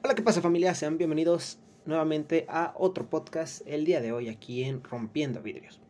[0.00, 0.76] Hola, ¿qué pasa familia?
[0.76, 5.80] Sean bienvenidos nuevamente a otro podcast el día de hoy aquí en Rompiendo Vidrios.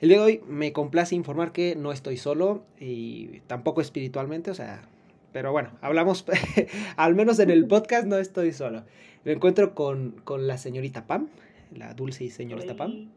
[0.00, 4.54] El día de hoy me complace informar que no estoy solo y tampoco espiritualmente, o
[4.54, 4.82] sea,
[5.32, 6.24] pero bueno, hablamos,
[6.96, 8.82] al menos en el podcast no estoy solo.
[9.24, 11.28] Me encuentro con, con la señorita Pam,
[11.72, 13.10] la dulce y señorita Pam.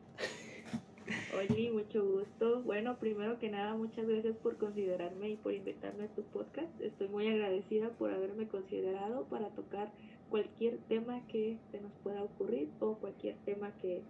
[1.37, 2.61] Oli, mucho gusto.
[2.63, 6.69] Bueno, primero que nada, muchas gracias por considerarme y por invitarme a tu podcast.
[6.81, 9.91] Estoy muy agradecida por haberme considerado para tocar
[10.29, 14.01] cualquier tema que se nos pueda ocurrir o cualquier tema que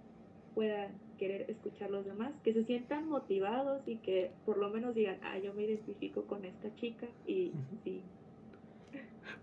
[0.54, 5.18] puedan querer escuchar los demás, que se sientan motivados y que por lo menos digan,
[5.24, 7.52] ah, yo me identifico con esta chica y
[7.84, 8.02] sí,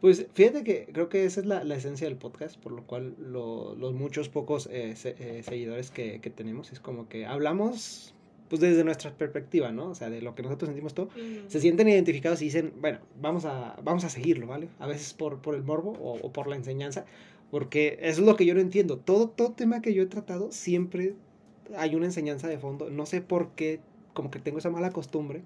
[0.03, 3.95] pues fíjate que creo que esa es la, esencia del podcast, por lo cual los
[3.95, 8.13] muchos pocos eh, eh, seguidores que, tenemos es como que hablamos
[8.49, 9.91] pues desde nuestra perspectiva, ¿no?
[9.91, 11.09] O sea, de lo que nosotros sentimos todo,
[11.47, 14.69] se sienten identificados y dicen, bueno, vamos a, vamos a seguirlo, ¿vale?
[14.81, 17.05] A veces por, por el morbo o, por la enseñanza,
[17.53, 18.99] porque eso es lo que yo no entiendo.
[18.99, 21.15] Todo, todo tema que yo he tratado, siempre
[21.77, 22.91] hay una enseñanza de fondo.
[22.91, 23.79] No sé por qué,
[24.15, 25.43] como que tengo esa mala costumbre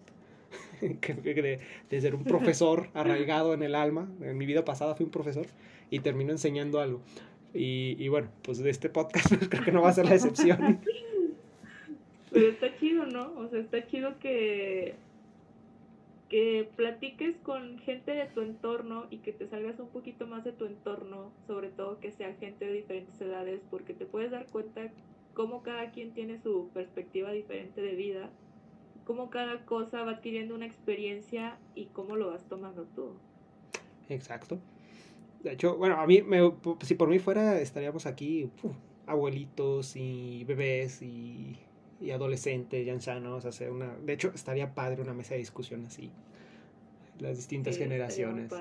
[0.80, 1.60] de,
[1.90, 4.08] de, ser un profesor arraigado en el alma.
[4.20, 5.46] En mi vida pasada fui un profesor
[5.90, 7.00] y termino enseñando algo.
[7.54, 10.80] Y, y bueno, pues de este podcast creo que no va a ser la excepción.
[12.30, 13.32] Pero está chido, ¿no?
[13.38, 14.94] O sea, está chido que,
[16.28, 20.52] que platiques con gente de tu entorno y que te salgas un poquito más de
[20.52, 24.90] tu entorno, sobre todo que sea gente de diferentes edades, porque te puedes dar cuenta
[25.34, 28.30] cómo cada quien tiene su perspectiva diferente de vida
[29.06, 33.12] cómo cada cosa va adquiriendo una experiencia y cómo lo vas tomando tú.
[34.08, 34.58] Exacto.
[35.42, 38.50] De hecho, bueno, a mí, me, si por mí fuera, estaríamos aquí,
[39.06, 41.56] abuelitos y bebés y,
[42.00, 43.94] y adolescentes ya ancianos, hacer una...
[44.04, 46.10] De hecho, estaría padre una mesa de discusión así,
[47.20, 48.52] las distintas generaciones.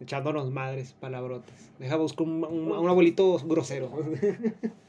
[0.00, 1.70] Echándonos madres, palabrotas.
[1.78, 3.90] Deja buscar un, un abuelito grosero.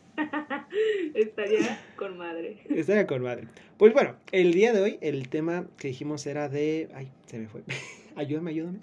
[1.17, 2.59] Estaría con madre.
[2.69, 3.47] Estaría con madre.
[3.79, 6.89] Pues bueno, el día de hoy el tema que dijimos era de...
[6.93, 7.63] Ay, se me fue.
[8.15, 8.81] ayúdame, ayúdame.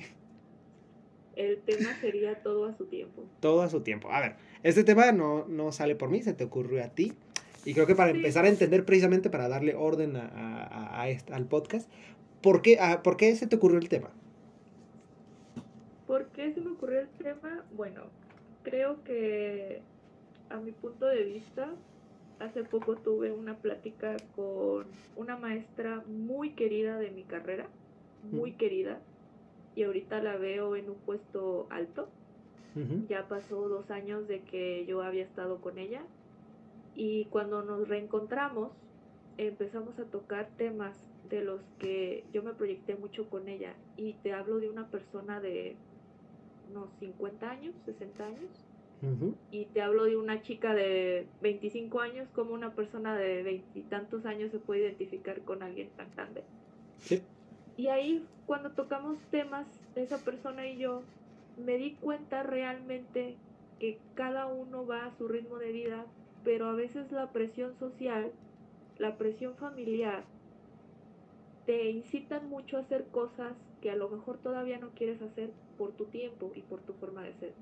[1.37, 3.25] El tema sería todo a su tiempo.
[3.39, 4.11] Todo a su tiempo.
[4.11, 4.35] A ver,
[4.65, 7.13] este tema no, no sale por mí, se te ocurrió a ti.
[7.65, 11.33] Y creo que para empezar a entender precisamente, para darle orden a, a, a este,
[11.35, 11.89] al podcast,
[12.43, 14.11] ¿por qué, ¿por qué se te ocurrió el tema?
[16.09, 17.65] ¿Por qué se me ocurrió el tema?
[17.77, 18.03] Bueno,
[18.65, 19.83] creo que
[20.51, 21.71] a mi punto de vista,
[22.41, 24.87] hace poco tuve una plática con
[25.17, 27.67] una maestra muy querida de mi carrera,
[28.31, 29.01] muy querida,
[29.77, 32.09] y ahorita la veo en un puesto alto.
[33.09, 36.03] Ya pasó dos años de que yo había estado con ella
[36.97, 38.73] y cuando nos reencontramos
[39.37, 40.97] empezamos a tocar temas
[41.29, 43.75] de los que yo me proyecté mucho con ella.
[43.97, 45.77] Y te hablo de una persona de
[46.71, 48.51] unos 50 años, 60 años,
[49.51, 54.51] y te hablo de una chica de 25 años, como una persona de veintitantos años
[54.51, 56.45] se puede identificar con alguien tan grande.
[57.77, 59.67] Y ahí, cuando tocamos temas,
[59.97, 61.03] esa persona y yo,
[61.57, 63.37] me di cuenta realmente
[63.79, 66.07] que cada uno va a su ritmo de vida,
[66.45, 68.31] pero a veces la presión social,
[68.99, 70.25] la presión familiar,
[71.67, 75.93] te incitan mucho a hacer cosas que a lo mejor todavía no quieres hacer por
[75.93, 77.53] tu tiempo y por tu forma de ser.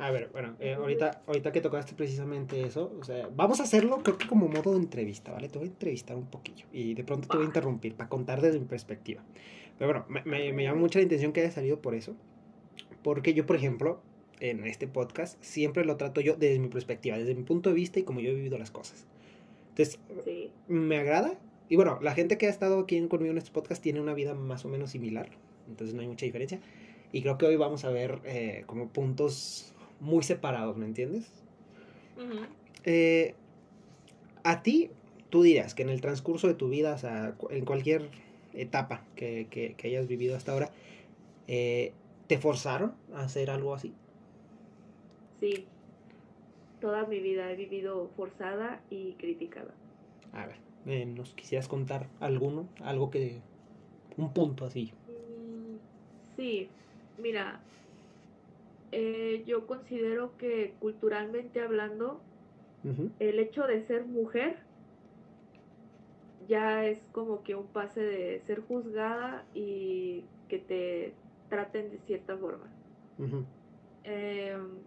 [0.00, 3.98] A ver, bueno, eh, ahorita, ahorita que tocaste precisamente eso, o sea, vamos a hacerlo
[4.02, 5.50] creo que como modo de entrevista, ¿vale?
[5.50, 8.40] Te voy a entrevistar un poquillo y de pronto te voy a interrumpir para contar
[8.40, 9.22] desde mi perspectiva.
[9.78, 12.16] Pero bueno, me, me, me llama mucho la intención que haya salido por eso,
[13.02, 14.00] porque yo, por ejemplo,
[14.40, 17.98] en este podcast siempre lo trato yo desde mi perspectiva, desde mi punto de vista
[17.98, 19.06] y como yo he vivido las cosas.
[19.68, 19.98] Entonces,
[20.66, 21.38] me agrada.
[21.68, 24.32] Y bueno, la gente que ha estado aquí conmigo en este podcast tiene una vida
[24.32, 25.28] más o menos similar,
[25.68, 26.58] entonces no hay mucha diferencia.
[27.12, 31.30] Y creo que hoy vamos a ver eh, como puntos muy separados, ¿me entiendes?
[32.84, 33.34] Eh,
[34.42, 34.90] a ti,
[35.28, 38.08] tú dirás que en el transcurso de tu vida, o sea, en cualquier
[38.54, 40.70] etapa que, que, hayas vivido hasta ahora,
[41.46, 41.92] eh,
[42.26, 43.92] ¿te forzaron a hacer algo así?
[45.38, 45.66] Sí,
[46.80, 49.72] toda mi vida he vivido forzada y criticada.
[50.32, 50.56] A ver,
[50.86, 52.66] eh, ¿nos quisieras contar alguno?
[52.82, 53.40] Algo que...
[54.16, 54.92] un punto así.
[55.08, 55.76] Mm,
[56.36, 56.68] sí,
[57.18, 57.60] mira,
[58.92, 62.20] eh, yo considero que culturalmente hablando,
[63.18, 64.56] el hecho de ser mujer
[66.48, 71.12] ya es como que un pase de ser juzgada y que te
[71.50, 72.66] traten de cierta forma.
[74.02, 74.78] Em,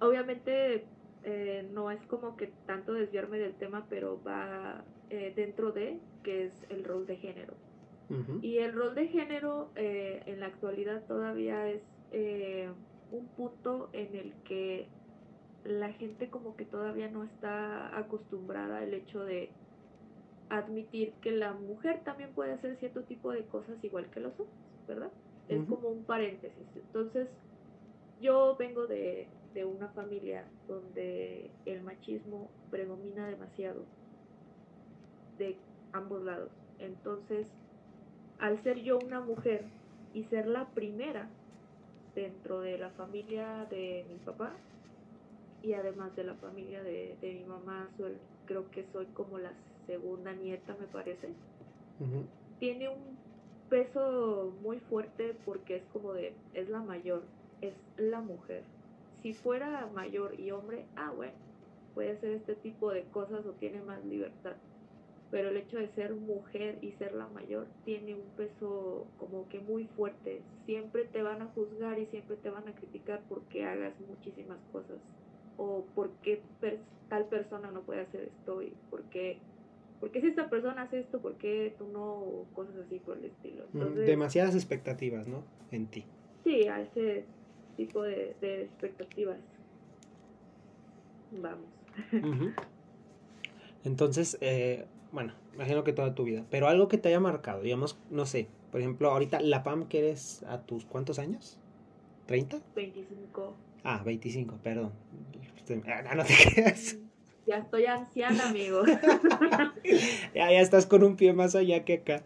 [0.00, 0.86] obviamente
[1.22, 6.44] eh, no es como que tanto desviarme del tema, pero va eh, dentro de que
[6.44, 7.54] es el rol de género.
[8.40, 11.82] Y el rol de género en la actualidad todavía es
[13.12, 14.88] un punto en el que
[15.64, 19.50] la gente como que todavía no está acostumbrada al hecho de
[20.48, 24.56] admitir que la mujer también puede hacer cierto tipo de cosas igual que los hombres,
[24.86, 25.10] ¿verdad?
[25.48, 26.66] Es como un paréntesis.
[26.74, 27.28] Entonces,
[28.20, 33.84] yo vengo de, de una familia donde el machismo predomina demasiado
[35.38, 35.56] de
[35.92, 36.50] ambos lados.
[36.78, 37.48] Entonces,
[38.38, 39.64] al ser yo una mujer
[40.14, 41.28] y ser la primera
[42.16, 44.52] dentro de la familia de mi papá
[45.62, 47.88] y además de la familia de, mi mamá,
[48.46, 49.52] creo que soy como la
[49.86, 51.28] segunda nieta, me parece.
[52.58, 53.16] Tiene un
[53.68, 57.22] peso muy fuerte porque es como de, es la mayor,
[57.60, 58.62] es la mujer.
[59.22, 61.34] Si fuera mayor y hombre, ah, bueno,
[61.94, 64.54] puede hacer este tipo de cosas o tiene más libertad
[65.30, 69.60] pero el hecho de ser mujer y ser la mayor tiene un peso como que
[69.60, 70.40] muy fuerte.
[70.66, 74.98] Siempre te van a juzgar y siempre te van a criticar porque hagas muchísimas cosas
[75.56, 76.40] o porque
[77.08, 79.38] tal persona no puede hacer esto y porque
[80.00, 82.44] porque si esta persona hace esto, ¿por qué tú no?
[82.54, 83.64] cosas así por el estilo.
[83.94, 85.42] Demasiadas expectativas, ¿no?
[85.70, 86.04] En ti.
[86.44, 87.24] Sí, a ese
[87.76, 89.38] tipo de, expectativas.
[91.32, 91.66] Vamos.
[93.84, 97.98] Entonces, eh, bueno, imagino que toda tu vida, pero algo que te haya marcado, digamos,
[98.10, 101.58] no sé, por ejemplo, ahorita la PAM que eres a tus cuántos años?
[102.28, 102.60] ¿30?
[102.74, 103.56] 25.
[103.84, 104.92] Ah, 25, perdón.
[105.86, 106.96] Ah, no te creas.
[107.44, 108.84] Ya estoy anciana, amigo.
[110.34, 112.22] ya, ya estás con un pie más allá que acá.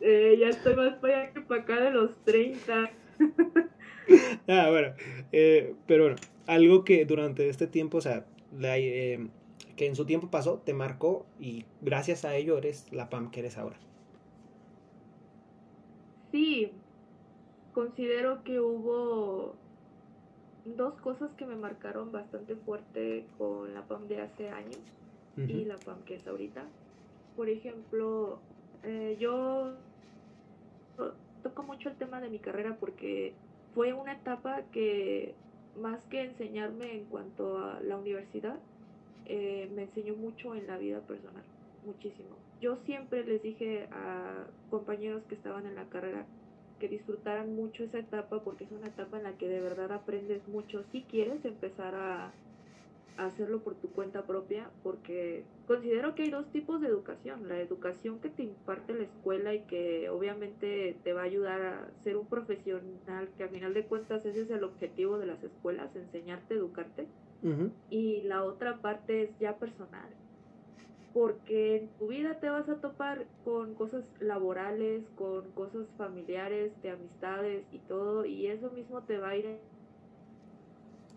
[0.00, 2.90] Eh, ya estoy más para allá que para acá de los 30.
[4.48, 4.94] ah, bueno.
[5.32, 6.16] Eh, pero bueno,
[6.46, 8.24] algo que durante este tiempo, o sea,
[8.58, 9.26] la, eh,
[9.76, 13.40] que en su tiempo pasó, te marcó y gracias a ello eres la Pam que
[13.40, 13.76] eres ahora.
[16.32, 16.72] Sí,
[17.74, 19.54] considero que hubo
[20.64, 24.80] dos cosas que me marcaron bastante fuerte con la PAM de hace años
[25.36, 26.64] y la PAM que es ahorita.
[27.36, 28.38] Por ejemplo,
[28.82, 29.74] eh, yo
[31.42, 33.34] toco mucho el tema de mi carrera porque
[33.74, 35.34] fue una etapa que
[35.80, 38.58] más que enseñarme en cuanto a la universidad,
[39.26, 41.44] eh, me enseñó mucho en la vida personal,
[41.84, 42.30] muchísimo.
[42.60, 46.26] Yo siempre les dije a compañeros que estaban en la carrera
[46.78, 50.46] que disfrutaran mucho esa etapa porque es una etapa en la que de verdad aprendes
[50.48, 52.32] mucho si quieres empezar a,
[53.16, 58.20] hacerlo por tu cuenta propia porque considero que hay dos tipos de educación, la educación
[58.20, 62.26] que te imparte la escuela y que obviamente te va a ayudar a ser un
[62.26, 67.06] profesional, que a final de cuentas ese es el objetivo de las escuelas, enseñarte, educarte
[67.90, 70.08] y la otra parte es ya personal.
[71.12, 76.90] Porque en tu vida te vas a topar con cosas laborales, con cosas familiares, de
[76.90, 79.58] amistades y todo, y eso mismo te va a ir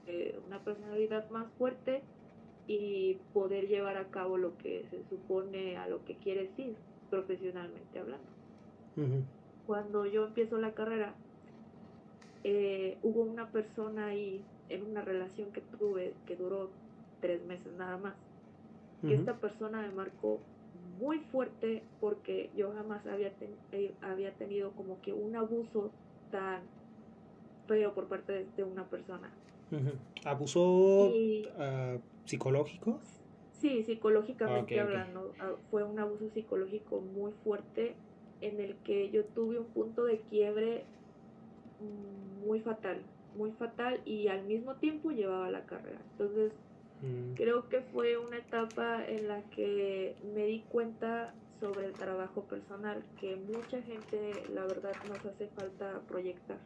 [0.08, 2.02] eh, una personalidad más fuerte
[2.68, 6.76] y poder llevar a cabo lo que se supone a lo que quieres ir,
[7.10, 8.26] profesionalmente hablando.
[9.68, 11.14] Cuando yo empiezo la carrera,
[12.44, 16.70] eh, hubo una persona ahí en una relación que tuve que duró
[17.22, 18.16] tres meses nada más.
[19.02, 20.40] Que esta persona me marcó
[21.00, 23.32] muy fuerte porque yo jamás había,
[23.72, 25.92] eh, había tenido como que un abuso
[26.32, 26.62] tan
[27.68, 29.32] feo por parte de, una persona.
[30.24, 31.12] ¿Abuso
[31.60, 33.00] ah, psicológico?
[33.54, 35.34] Sí, psicológicamente hablando.
[35.40, 37.96] Ah, fue un abuso psicológico muy fuerte
[38.42, 40.86] en el que yo tuve un punto de quiebre
[42.46, 43.02] muy fatal
[43.36, 46.00] muy fatal y al mismo tiempo llevaba la carrera.
[46.12, 46.54] Entonces,
[47.02, 47.34] mm.
[47.36, 53.04] creo que fue una etapa en la que me di cuenta sobre el trabajo personal
[53.20, 56.58] que mucha gente, la verdad, nos hace falta proyectar.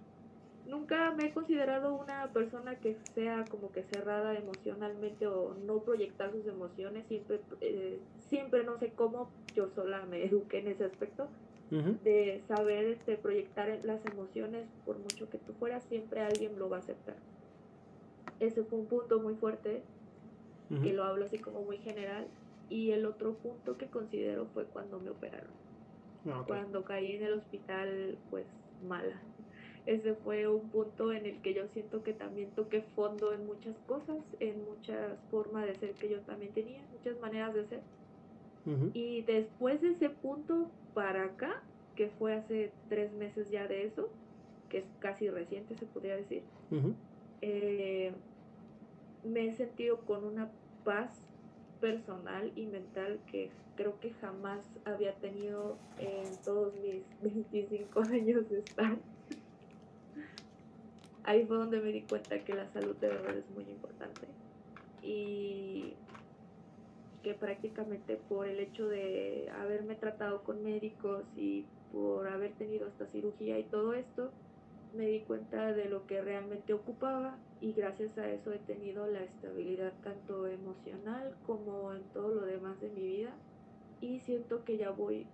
[0.68, 6.32] Nunca me he considerado una persona que sea como que cerrada emocionalmente o no proyectar
[6.32, 7.08] sus emociones.
[7.08, 11.28] Siempre, eh, siempre no sé cómo yo sola me eduqué en ese aspecto
[11.70, 16.78] de saber este, proyectar las emociones, por mucho que tú fueras, siempre alguien lo va
[16.78, 17.16] a aceptar.
[18.40, 19.84] Ese fue un punto muy fuerte,
[20.70, 22.28] que lo hablo así como muy general.
[22.70, 25.52] Y el otro punto que considero fue cuando me operaron.
[26.28, 28.46] Ah, cuando caí en el hospital, pues
[28.88, 29.20] mala.
[29.86, 33.76] Ese fue un punto en el que yo siento que también toqué fondo en muchas
[33.88, 37.82] cosas, en muchas formas de ser que yo también tenía, muchas maneras de ser.
[38.94, 41.62] Y después de ese punto para acá,
[41.96, 44.10] que fue hace tres meses ya de eso,
[44.68, 46.44] que es casi reciente se podría decir,
[47.41, 48.12] eh,
[49.24, 50.50] me he sentido con una
[50.84, 51.22] paz
[51.79, 57.06] personal y mental que creo que jamás había tenido en todos mis
[57.53, 58.98] 25 años de estar.
[61.24, 64.27] ahí fue donde me di cuenta que la salud de verdad es muy importante.
[65.01, 65.94] Y
[67.34, 73.58] prácticamente por el hecho de haberme tratado con médicos y por haber tenido esta cirugía
[73.60, 74.32] y todo esto,
[74.94, 79.24] me di cuenta de lo que realmente ocupaba y gracias a eso he tenido la
[79.24, 83.34] estabilidad tanto emocional como en todo lo demás de mi vida
[84.02, 85.28] y siento que ya voy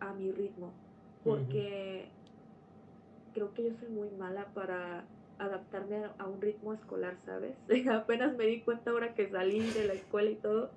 [0.00, 0.72] a mi ritmo
[1.24, 2.08] porque
[3.32, 5.04] creo que yo soy muy mala para
[5.38, 7.56] adaptarme a un ritmo escolar, ¿sabes?
[7.90, 10.70] Apenas me di cuenta ahora que salí de la escuela y todo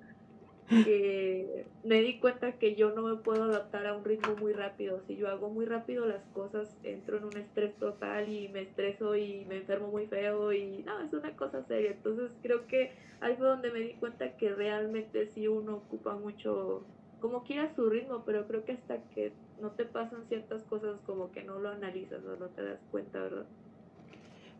[0.68, 5.00] que me di cuenta que yo no me puedo adaptar a un ritmo muy rápido.
[5.06, 9.16] Si yo hago muy rápido las cosas, entro en un estrés total y me estreso
[9.16, 11.92] y me enfermo muy feo y no, es una cosa seria.
[11.92, 16.84] Entonces creo que ahí fue donde me di cuenta que realmente sí uno ocupa mucho,
[17.20, 21.32] como quiera su ritmo, pero creo que hasta que no te pasan ciertas cosas como
[21.32, 23.46] que no lo analizas o no te das cuenta, ¿verdad?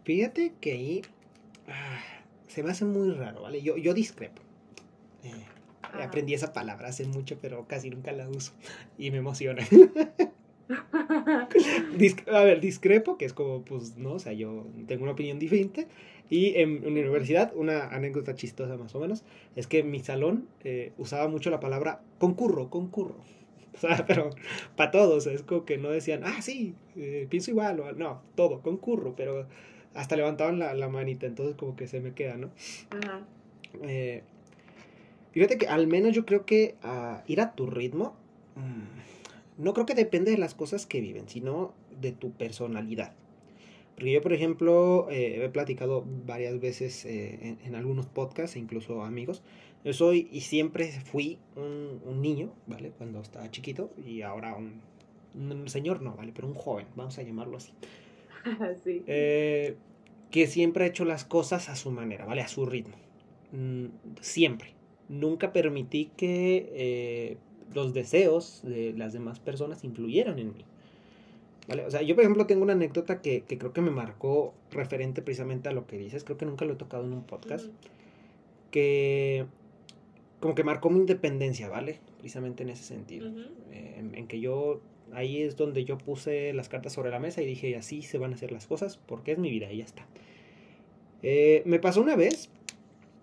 [0.05, 1.03] Fíjate que ahí
[1.69, 2.01] ah,
[2.47, 3.61] se me hace muy raro, ¿vale?
[3.61, 4.43] Yo, yo discrepo.
[5.23, 5.45] Eh,
[5.95, 8.53] Aprendí esa palabra hace mucho, pero casi nunca la uso.
[8.99, 9.67] Y me emociona.
[12.33, 15.87] a ver, discrepo, que es como, pues, no, o sea, yo tengo una opinión diferente.
[16.31, 19.25] Y en, una universidad, una anécdota chistosa más o menos,
[19.57, 23.17] es que mi salón eh, usaba mucho la palabra concurro, concurro.
[23.75, 24.31] O sea, pero
[24.75, 28.61] para todos, es como que no decían, ah, sí, eh, pienso igual, o no, todo,
[28.61, 29.47] concurro, pero
[29.95, 32.51] hasta levantaban la, la manita, entonces como que se me queda, ¿no?
[32.91, 33.21] Ajá.
[33.83, 34.25] Eh,
[35.39, 38.17] Fíjate que al menos yo creo que ah, ir a tu ritmo,
[38.57, 43.15] mm, no creo que depende de las cosas que viven, sino de tu personalidad.
[43.95, 49.05] Porque yo, por ejemplo, eh, he platicado varias veces eh, en, algunos podcasts, e incluso
[49.05, 49.45] amigos.
[49.85, 52.91] Yo soy y siempre fui un, niño, ¿vale?
[52.99, 56.33] Cuando estaba chiquito y ahora un, señor, no, ¿vale?
[56.35, 57.71] Pero un joven, vamos a llamarlo así.
[58.83, 59.05] sí.
[59.07, 59.77] Eh,
[60.33, 62.43] que siempre ha hecho las cosas a su manera, ¿vale?
[62.43, 62.97] A su ritmo.
[63.53, 63.87] Mm,
[64.21, 64.78] siempre
[65.09, 67.37] nunca permití que eh,
[67.75, 70.65] los deseos de las demás personas influyeran en mí.
[71.67, 71.85] ¿Vale?
[71.85, 75.69] O sea, yo por ejemplo tengo una anécdota que, creo que me marcó referente precisamente
[75.69, 77.67] a lo que dices, creo que nunca lo he tocado en un podcast,
[78.71, 79.45] que
[80.41, 82.01] como que marcó mi independencia, ¿vale?
[82.19, 83.29] Precisamente en ese sentido,
[83.71, 84.81] eh, en, que yo,
[85.13, 88.33] ahí es donde yo puse las cartas sobre la mesa y dije, así se van
[88.33, 90.07] a hacer las cosas, porque es mi vida y ya está.
[91.23, 92.51] Eh, me pasó una vez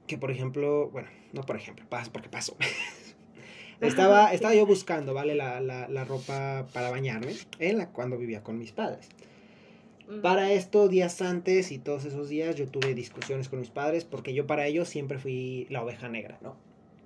[0.08, 2.56] que, por ejemplo, bueno, no por ejemplo, porque pasó.
[3.82, 5.36] estaba, estaba yo buscando, ¿vale?
[5.36, 9.10] La, la, la, ropa para bañarme en la, cuando vivía con mis padres.
[10.22, 14.36] Para esto, días antes y todos esos días, yo tuve discusiones con mis padres porque
[14.36, 16.56] yo para ellos siempre fui la oveja negra, ¿no?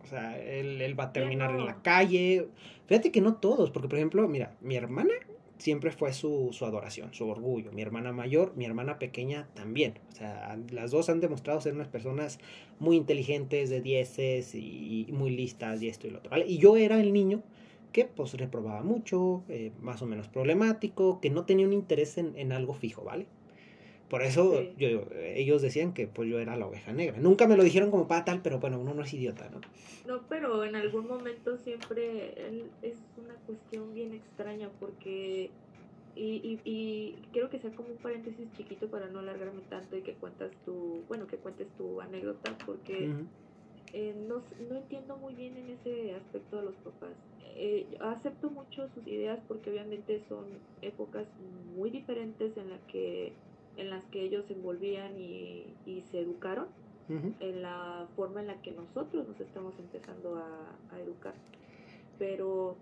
[0.04, 2.48] O sea, él, él va a terminar en la calle.
[2.88, 5.14] Fíjate que no todos, porque por ejemplo, mira, mi hermana
[5.60, 7.72] siempre fue su, su, adoración, su orgullo.
[7.72, 10.00] Mi hermana mayor, mi hermana pequeña también.
[10.12, 12.40] O sea, las dos han demostrado ser unas personas
[12.80, 16.36] muy inteligentes, de dieces y, muy listas y esto y lo otro.
[16.46, 17.44] Y yo era el niño
[17.92, 22.38] que pues reprobaba mucho, eh, más o menos problemático, que no tenía un interés en,
[22.38, 23.26] en algo fijo, ¿vale?
[24.10, 27.18] Por eso yo, ellos decían que pues yo era la oveja negra.
[27.20, 29.62] Nunca me lo dijeron como para tal, pero bueno, uno no es idiota, ¿no?
[30.08, 32.34] No, pero en algún momento siempre
[32.82, 35.52] es una cuestión bien extraña porque...
[36.16, 40.16] Y, y, creo que sea como un paréntesis chiquito para no alargarme tanto y que
[40.16, 43.10] cuentas tu, bueno, que cuentes tu anécdota porque
[43.94, 47.12] eh, no, no entiendo muy bien en ese aspecto a los papás.
[47.56, 50.46] Eh, acepto mucho sus ideas porque obviamente son
[50.82, 51.28] épocas
[51.76, 53.34] muy diferentes en las que
[53.80, 55.66] en las que ellos se envolvían y,
[56.12, 56.68] se educaron,
[57.40, 61.34] en la forma en la que nosotros nos estamos empezando a, educar.
[62.20, 62.76] Pero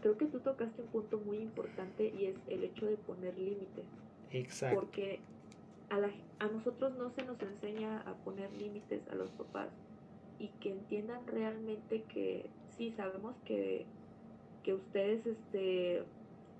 [0.00, 3.84] creo que tú tocaste un punto muy importante y es el hecho de poner límites.
[4.30, 4.80] Exacto.
[4.80, 5.20] Porque
[5.90, 9.68] a, la, a nosotros no se nos enseña a poner límites a los papás
[10.38, 13.86] y que entiendan realmente que sí sabemos que,
[14.62, 16.04] que ustedes este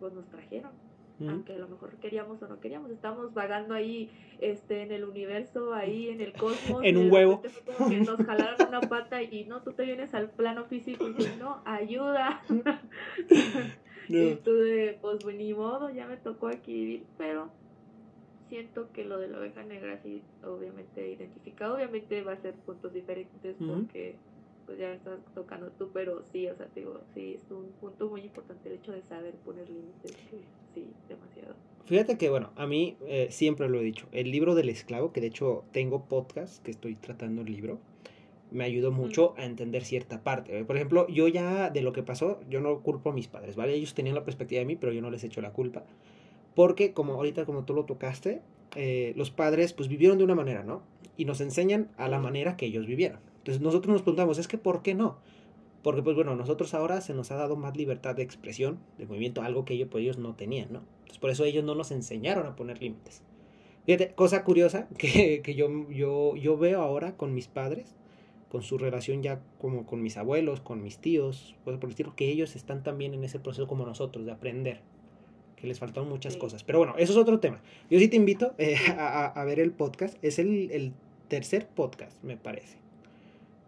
[0.00, 0.72] pues nos trajeron
[1.20, 5.72] aunque a lo mejor queríamos o no queríamos, estamos vagando ahí este en el universo,
[5.72, 6.82] ahí en el cosmos.
[6.84, 7.40] En un huevo.
[7.88, 11.38] que nos jalaron una pata y no, tú te vienes al plano físico y dices,
[11.38, 12.42] no, ayuda.
[14.08, 17.50] Y tú de, pues ni modo, ya me tocó aquí vivir, pero
[18.48, 22.92] siento que lo de la oveja negra sí, obviamente identificado, obviamente va a ser puntos
[22.92, 24.16] diferentes porque
[24.66, 28.08] pues ya estás tocando tú, pero sí, o sea, te digo, sí, es un punto
[28.08, 30.16] muy importante el hecho de saber poner límites,
[30.74, 31.54] sí, demasiado.
[31.86, 35.20] Fíjate que, bueno, a mí eh, siempre lo he dicho, el libro del esclavo, que
[35.20, 37.78] de hecho tengo podcast que estoy tratando el libro,
[38.50, 40.64] me ayudó mucho a entender cierta parte.
[40.64, 43.74] Por ejemplo, yo ya de lo que pasó, yo no culpo a mis padres, ¿vale?
[43.74, 45.84] Ellos tenían la perspectiva de mí, pero yo no les echo la culpa.
[46.54, 48.42] Porque como ahorita como tú lo tocaste,
[48.76, 50.82] eh, los padres pues vivieron de una manera, ¿no?
[51.16, 53.18] Y nos enseñan a la manera que ellos vivieron.
[53.44, 55.18] Entonces nosotros nos preguntamos, es que ¿por qué no?
[55.82, 59.42] Porque pues bueno, nosotros ahora se nos ha dado más libertad de expresión, de movimiento,
[59.42, 60.80] algo que ellos, pues, ellos no tenían, ¿no?
[61.00, 63.22] Entonces por eso ellos no nos enseñaron a poner límites.
[63.84, 67.94] Fíjate, cosa curiosa que, que yo, yo, yo veo ahora con mis padres,
[68.48, 72.14] con su relación ya como con mis abuelos, con mis tíos, pues por el estilo,
[72.16, 74.80] que ellos están también en ese proceso como nosotros, de aprender
[75.56, 76.38] que les faltan muchas Sí.
[76.38, 76.64] cosas.
[76.64, 77.60] Pero bueno, eso es otro tema.
[77.90, 80.16] Yo sí te invito eh, a, a- a ver el podcast.
[80.24, 80.92] Es el, el
[81.28, 82.78] tercer podcast, me parece,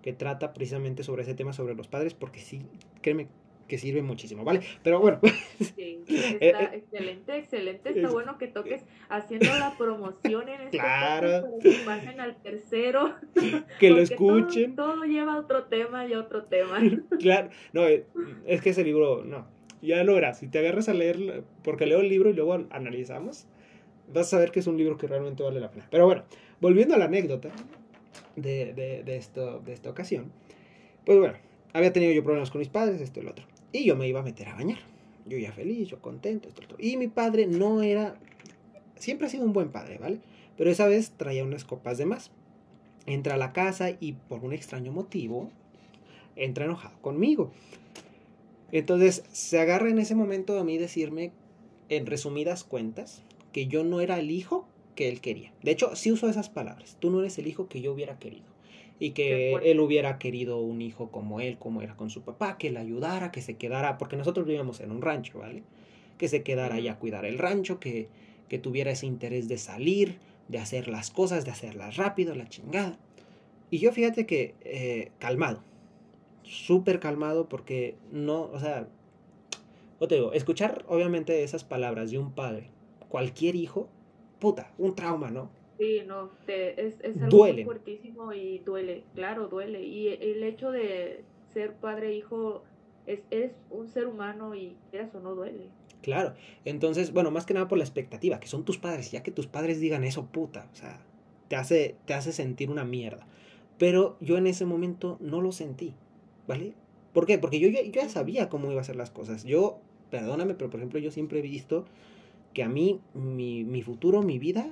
[0.07, 2.63] que trata precisamente sobre ese tema, sobre los padres, porque sí,
[3.03, 3.27] créeme
[3.67, 4.61] que sirve muchísimo, ¿vale?
[4.85, 5.19] Pero bueno,
[5.59, 7.89] Sí, Eh, está eh, excelente, excelente.
[7.89, 11.29] Está es- bueno que toques haciendo la promoción en este Claro.
[11.51, 13.15] para que pasen al tercero.
[13.35, 14.77] que lo porque todo- escuchen.
[14.77, 16.79] Todo, lleva a otro tema y a otro tema.
[17.19, 18.07] Claro, no, eh,
[18.47, 19.49] es que ese libro, no,
[19.83, 20.39] ya lo verás.
[20.39, 23.49] Si te agarras a leer, porque leo el libro y luego an- analizamos,
[24.15, 25.89] vas a ver que es un libro que realmente vale la pena.
[25.91, 26.23] Pero bueno,
[26.61, 27.51] volviendo a la anécdota
[28.37, 30.33] de, de, de, de esta ocasión,
[31.05, 31.35] pues bueno,
[31.73, 33.45] había tenido yo problemas con mis padres, esto y lo otro.
[33.73, 34.79] Y yo me iba a meter a bañar.
[35.27, 36.77] Yo ya feliz, yo contento, esto.
[36.79, 38.17] Y mi padre no era,
[38.97, 40.21] siempre ha sido un buen padre, ¿vale?
[40.57, 42.31] Pero esa vez traía unas copas de más.
[43.07, 45.51] Entra a la casa y por un extraño motivo
[46.35, 47.51] entra enojado conmigo.
[48.73, 51.33] Entonces se agarra en ese momento a mí decirme,
[51.89, 55.53] en resumidas cuentas, que yo no era el hijo que él quería.
[55.63, 56.97] De hecho, sí usó esas palabras.
[56.99, 58.47] Tú no eres el hijo que yo hubiera querido.
[58.99, 62.71] Y que él hubiera querido un hijo como él, como era con su papá, que
[62.71, 65.63] le ayudara, que se quedara, porque nosotros vivíamos en un rancho, ¿vale?
[66.19, 68.09] Que se quedara ahí a cuidar el rancho, que,
[68.49, 72.99] que tuviera ese interés de salir, de hacer las cosas, de hacerlas rápido, la chingada.
[73.71, 75.63] Y yo fíjate que eh, calmado,
[76.43, 78.89] súper calmado porque no, o sea,
[80.01, 82.69] yo te digo, escuchar obviamente esas palabras de un padre,
[83.09, 83.89] cualquier hijo,
[84.39, 85.51] puta, un trauma, ¿no?
[85.79, 89.83] Sí, no, te- es, es algo muy fuertísimo y duele, claro, duele.
[89.83, 92.63] Y el hecho de ser padre e hijo
[93.07, 95.69] es, es un ser humano y quieras o no duele.
[96.03, 96.35] Claro,
[96.65, 99.47] entonces, bueno, más que nada por la expectativa, que son tus padres, ya que tus
[99.49, 101.01] padres digan eso, puta, o sea,
[101.49, 103.27] te hace, te hace sentir una mierda.
[103.79, 105.95] Pero yo en ese momento no lo sentí,
[106.47, 106.73] ¿vale?
[107.13, 107.39] ¿Por qué?
[107.39, 109.45] Porque yo ya, yo ya sabía cómo iba a ser las cosas.
[109.45, 109.79] Yo,
[110.11, 111.85] perdóname, pero por ejemplo, yo siempre he visto
[112.57, 114.67] que a mí, mi, mi futuro, mi vida,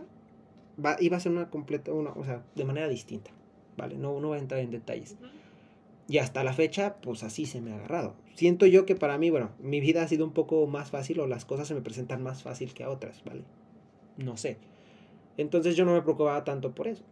[0.82, 3.30] va, iba a ser una completa, una, o sea, de manera distinta,
[3.76, 3.98] ¿vale?
[3.98, 5.18] No, no voy a entrar en detalles.
[6.08, 8.14] Y hasta la fecha, pues así se me ha agarrado.
[8.36, 11.26] Siento yo que para mí, bueno, mi vida ha sido un poco más fácil o
[11.26, 13.42] las cosas se me presentan más fácil que a otras, ¿vale?
[14.16, 14.56] No sé.
[15.36, 17.04] Entonces yo no me preocupaba tanto por eso.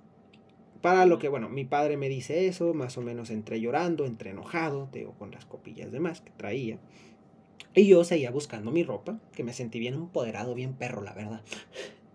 [0.81, 4.31] Para lo que, bueno, mi padre me dice eso, más o menos entre llorando, entre
[4.31, 6.79] enojado, te digo, con las copillas de más que traía.
[7.75, 11.43] Y yo seguía buscando mi ropa, que me sentí bien empoderado, bien perro, la verdad.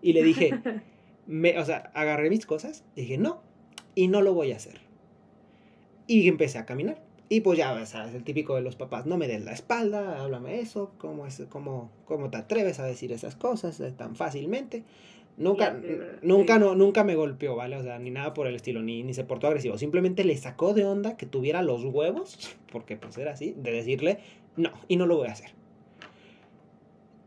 [0.01, 0.51] Y le dije,
[1.27, 3.41] me, o sea, agarré mis cosas y dije, no,
[3.95, 4.81] y no lo voy a hacer.
[6.05, 7.01] Y empecé a caminar.
[7.29, 10.59] Y pues ya, sabes, el típico de los papás, no me des la espalda, háblame
[10.61, 14.83] eso, ¿cómo, es, cómo, cómo te atreves a decir esas cosas eh, tan fácilmente?
[15.35, 15.77] Nunca,
[16.23, 17.75] nunca, no, nunca me golpeó, ¿vale?
[17.75, 19.77] O sea, ni nada por el estilo, ni, ni se portó agresivo.
[19.77, 24.19] Simplemente le sacó de onda que tuviera los huevos, porque pues era así, de decirle,
[24.57, 25.51] no, y no lo voy a hacer.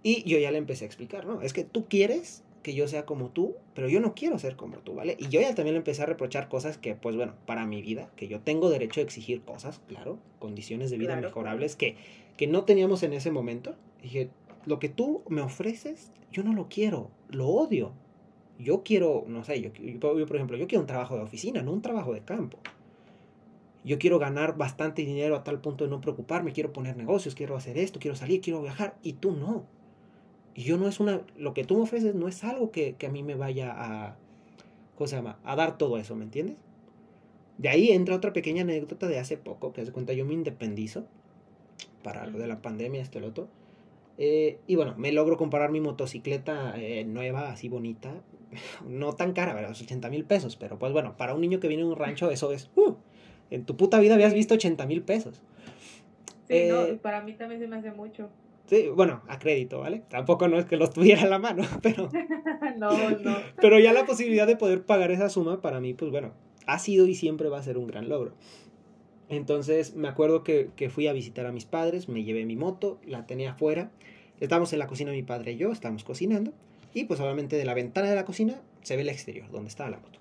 [0.03, 1.43] Y yo ya le empecé a explicar, ¿no?
[1.43, 4.79] Es que tú quieres que yo sea como tú, pero yo no quiero ser como
[4.79, 5.17] tú, ¿vale?
[5.19, 8.11] Y yo ya también le empecé a reprochar cosas que, pues bueno, para mi vida,
[8.17, 11.29] que yo tengo derecho a exigir cosas, claro, condiciones de vida Claro.
[11.29, 11.97] mejorables que,
[12.37, 13.77] que no teníamos en ese momento.
[14.03, 14.31] Dije,
[14.67, 17.93] lo que tú me ofreces, yo no lo quiero, lo odio.
[18.59, 21.63] Yo quiero, no sé, yo, yo, yo, por ejemplo, yo quiero un trabajo de oficina,
[21.63, 22.59] no un trabajo de campo.
[23.85, 27.57] Yo quiero ganar bastante dinero a tal punto de no preocuparme, quiero poner negocios, quiero
[27.57, 29.65] hacer esto, quiero salir, quiero viajar, y tú no.
[30.55, 33.07] Y yo no es una, lo que tú me ofreces no es algo que, que
[33.07, 34.17] a mí me vaya a,
[34.97, 35.39] ¿cómo se llama?
[35.45, 36.57] A dar todo eso, ¿me entiendes?
[37.57, 41.07] De ahí entra otra pequeña anécdota de hace poco, que hace cuenta yo me independizo
[42.03, 43.49] para lo de la pandemia, esto y lo otro.
[44.19, 48.13] Eh, y bueno, me logro comprar mi motocicleta eh, nueva, así bonita,
[48.87, 49.71] no tan cara, ¿verdad?
[49.71, 52.53] 80 mil pesos, pero pues bueno, para un niño que viene de un rancho eso
[52.53, 52.95] es, uh,
[53.51, 55.43] en tu puta vida habías visto 80 mil pesos.
[56.49, 58.29] Sí, no, Eh, y para mí también se me hace mucho.
[58.67, 60.03] Sí, bueno, a crédito, ¿vale?
[60.09, 62.09] Tampoco no es que los tuviera a la mano, pero,
[62.79, 63.37] no, no.
[63.61, 66.33] pero ya la posibilidad de poder pagar esa suma para mí, pues bueno,
[66.67, 68.33] ha sido y siempre va a ser un gran logro.
[69.29, 72.99] Entonces me acuerdo que, que fui a visitar a mis padres, me llevé mi moto,
[73.07, 73.91] la tenía afuera,
[74.41, 76.53] estábamos en la cocina mi padre y yo, estábamos cocinando,
[76.95, 79.91] y pues obviamente de la ventana de la cocina se ve el exterior, donde estaba
[79.91, 80.19] la moto.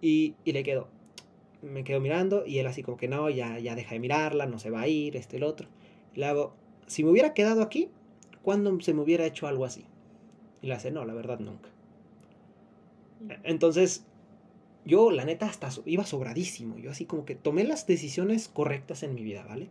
[0.00, 0.88] Y, y le quedo,
[1.62, 4.58] me quedo mirando y él así como que no, ya, ya deja de mirarla, no
[4.58, 5.68] se va a ir, este, el otro.
[6.14, 6.54] Y le hago,
[6.86, 7.88] si me hubiera quedado aquí,
[8.42, 9.84] ¿cuándo se me hubiera hecho algo así?
[10.62, 11.68] Y le hace, no, la verdad nunca.
[13.44, 14.04] Entonces,
[14.84, 16.78] yo la neta hasta iba sobradísimo.
[16.78, 19.68] Yo así como que tomé las decisiones correctas en mi vida, ¿vale?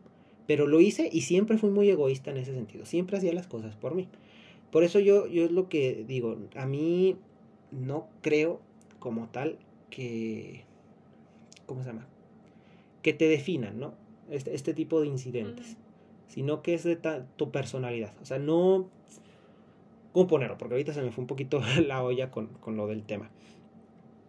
[0.47, 2.85] Pero lo hice y siempre fui muy egoísta en ese sentido.
[2.85, 4.07] Siempre hacía las cosas por mí.
[4.71, 7.15] Por eso yo, yo es lo que digo, a mí
[7.71, 8.59] no creo
[8.99, 9.57] como tal
[9.89, 10.64] que,
[11.65, 12.07] ¿cómo se llama?
[13.01, 13.93] Que te definan, ¿no?
[14.29, 15.77] Este, este tipo de incidentes.
[16.27, 16.97] Sino que es de
[17.35, 18.13] tu personalidad.
[18.21, 18.89] O sea, no...
[20.11, 20.57] ¿Cómo ponerlo?
[20.57, 23.29] Porque ahorita se me fue un poquito la olla con, con lo del tema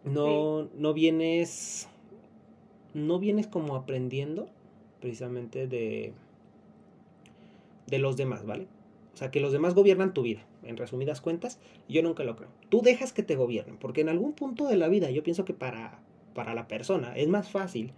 [0.07, 1.89] no, no vienes,
[2.95, 4.49] no vienes como aprendiendo
[5.01, 6.13] precisamente de,
[7.87, 8.69] de los demás, ¿vale?
[9.13, 12.51] O sea, que los demás gobiernan tu vida, en resumidas cuentas, yo nunca lo creo.
[12.69, 15.55] Tú dejas que te gobiernen, porque en algún punto de la vida yo pienso que
[15.55, 16.01] para,
[16.37, 17.93] para la persona es más fácil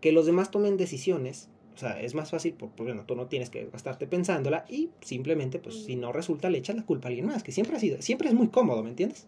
[0.00, 3.48] que los demás tomen decisiones, o sea, es más fácil, porque bueno, tú no tienes
[3.50, 7.26] que gastarte pensándola y simplemente, pues si no resulta, le echas la culpa a alguien
[7.26, 9.26] más, que siempre ha sido, siempre es muy cómodo, ¿me entiendes?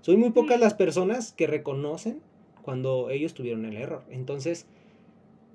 [0.00, 2.20] Soy muy pocas las personas que reconocen
[2.62, 4.02] cuando ellos tuvieron el error.
[4.10, 4.66] Entonces,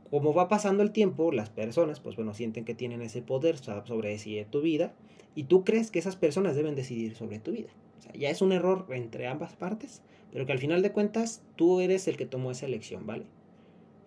[0.09, 4.09] como va pasando el tiempo, las personas, pues bueno, sienten que tienen ese poder sobre
[4.09, 4.93] decidir tu vida
[5.35, 7.69] y tú crees que esas personas deben decidir sobre tu vida.
[7.99, 10.01] O sea, ya es un error entre ambas partes,
[10.37, 13.23] pero que al final de cuentas tú eres el que tomó esa elección, ¿vale?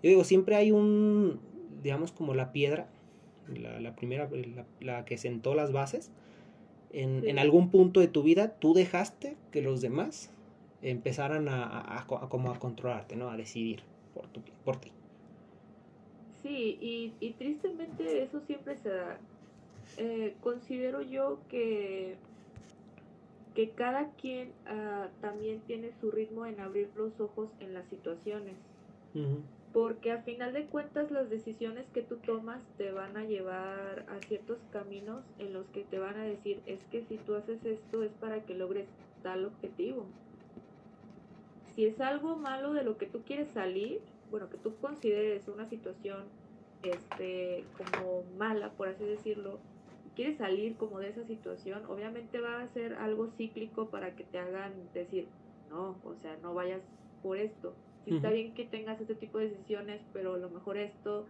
[0.00, 1.40] Yo digo, siempre hay un,
[1.82, 2.86] digamos, como la piedra,
[3.48, 4.30] la, primera,
[4.78, 6.12] la, que sentó las bases,
[6.92, 10.30] en, algún punto de tu vida tú dejaste que los demás
[10.82, 13.28] empezaran a, como a controlarte, ¿no?
[13.28, 13.80] A decidir
[14.14, 14.92] por, tu, por ti.
[16.44, 19.18] Sí, y, y tristemente eso siempre se da.
[19.96, 22.14] Eh, considero yo que,
[23.54, 28.54] que cada quien ah, también tiene su ritmo en abrir los ojos en las situaciones
[29.72, 34.26] porque a final de cuentas las decisiones que tú tomas te van a llevar a
[34.26, 38.02] ciertos caminos en los que te van a decir es que si tú haces esto
[38.02, 38.88] es para que logres
[39.22, 40.06] tal objetivo.
[41.74, 45.68] Si es algo malo de lo que tú quieres salir, bueno, que tú consideres una
[45.68, 46.24] situación
[46.82, 49.58] este como mala, por así decirlo,
[50.14, 54.38] quieres salir como de esa situación, obviamente va a ser algo cíclico para que te
[54.38, 55.28] hagan decir,
[55.70, 56.82] no, o sea, no vayas
[57.22, 60.76] por esto si está bien que tengas este tipo de decisiones, pero a lo mejor
[60.78, 61.26] esto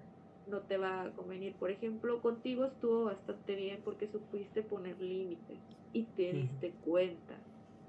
[0.49, 1.55] no te va a convenir.
[1.55, 5.59] Por ejemplo, contigo estuvo bastante bien porque supiste poner límites
[5.93, 7.37] y te diste cuenta.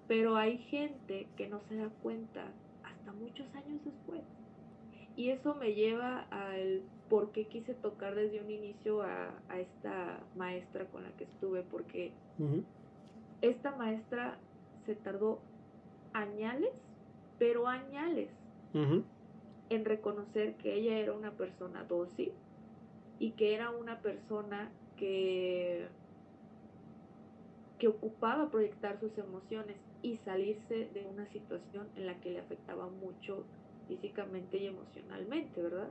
[0.08, 2.52] Pero hay gente que no se da cuenta
[2.84, 4.22] hasta muchos años después.
[5.16, 10.86] Y eso me lleva al por qué quise tocar desde un inicio a, esta maestra
[10.86, 12.14] con la que estuve, porque
[13.42, 14.38] esta maestra
[14.86, 15.40] se tardó
[16.14, 16.72] añales,
[17.38, 18.30] pero añales
[18.74, 22.32] en reconocer que ella era una persona dócil
[23.20, 25.88] y que era una persona que,
[27.80, 32.88] que ocupaba proyectar sus emociones y salirse de una situación en la que le afectaba
[32.88, 33.46] mucho
[33.92, 35.90] físicamente y emocionalmente, ¿verdad?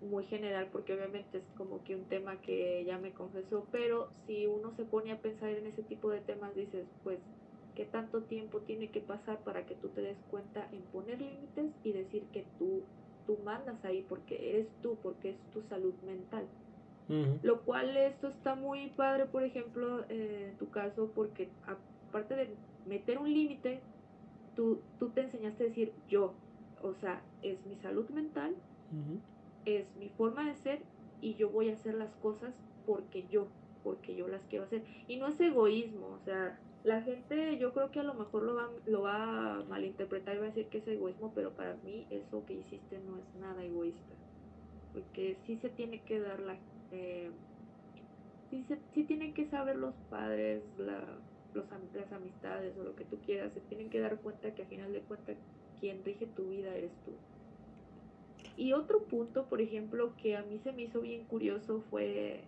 [0.00, 4.46] Muy general porque obviamente es como que un tema que ella me confesó, pero si
[4.46, 7.20] uno se pone a pensar en ese tipo de temas, dices, pues
[7.76, 11.72] qué tanto tiempo tiene que pasar para que tú te des cuenta en poner límites
[11.84, 12.82] y decir que tú,
[13.24, 16.48] tú mandas ahí porque eres tú, porque es tu salud mental.
[17.42, 21.50] Lo cual esto está muy padre, por ejemplo, eh, en tu caso, porque
[22.08, 22.56] aparte de
[22.86, 23.80] meter un límite,
[24.56, 26.34] tú, tú te enseñaste a decir yo,
[26.82, 28.54] o sea, es mi salud mental,
[29.64, 30.80] es mi forma de ser
[31.20, 32.54] y yo voy a hacer las cosas
[32.86, 33.46] porque yo,
[33.82, 34.82] porque yo las quiero hacer.
[35.08, 38.54] Y no es egoísmo, o sea, la gente yo creo que a lo mejor lo
[38.54, 42.06] va, lo va a malinterpretar y va a decir que es egoísmo, pero para mí
[42.10, 44.14] eso que hiciste no es nada egoísta.
[44.92, 46.56] Porque sí se tiene que dar la...
[46.90, 47.30] Eh,
[48.50, 51.02] sí, se, sí tienen que saber los padres, la,
[51.54, 51.64] los,
[51.94, 54.92] las amistades o lo que tú quieras, se tienen que dar cuenta que al final
[54.92, 55.36] de cuentas
[55.82, 57.10] quien rige tu vida eres tú.
[58.56, 62.40] Y otro punto, por ejemplo, que a mí se me hizo bien curioso fue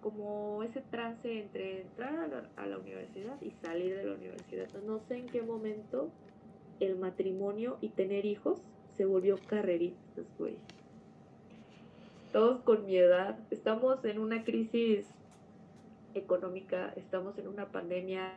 [0.00, 4.68] como ese trance entre entrar a la, universidad y salir de la universidad.
[4.86, 6.12] No sé en qué momento
[6.78, 8.62] el matrimonio y tener hijos
[8.96, 10.56] se volvió carreritas, güey.
[12.32, 13.40] Todos con mi edad.
[13.50, 15.04] Estamos en una crisis
[16.14, 18.34] económica, estamos en una pandemia,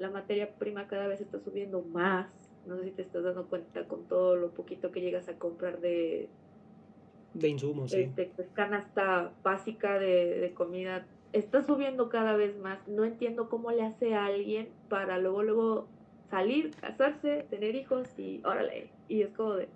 [0.00, 2.43] la materia prima cada vez está subiendo más.
[2.66, 5.80] No sé si te estás dando cuenta con todo lo poquito que llegas a comprar
[5.80, 6.28] de
[7.34, 8.02] de insumos, sí.
[8.02, 12.86] Este, pues, canasta básica de, de, comida está subiendo cada vez más.
[12.86, 15.88] No entiendo cómo le hace a alguien para luego, luego
[16.30, 18.90] salir, casarse, tener hijos y órale.
[19.08, 19.68] Y es como de.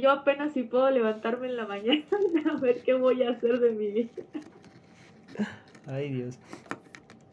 [0.00, 2.04] Yo apenas si puedo levantarme en la mañana
[2.52, 4.10] a ver qué voy a hacer de mi vida.
[5.86, 6.38] Ay, Dios.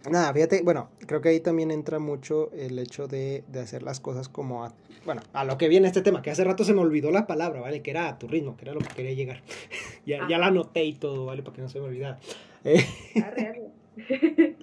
[0.10, 4.00] Nada, fíjate, bueno, creo que ahí también entra mucho el hecho de, de hacer las
[4.00, 4.74] cosas como, a,
[5.06, 7.62] bueno, a lo que viene este tema, que hace rato se me olvidó la palabra,
[7.62, 7.82] ¿vale?
[7.82, 9.42] Que era a tu ritmo, que era lo que quería llegar.
[10.06, 11.44] ya, ya la anoté y todo, ¿vale?
[11.44, 12.20] Para que no se me olvidara.
[12.64, 12.86] Eh,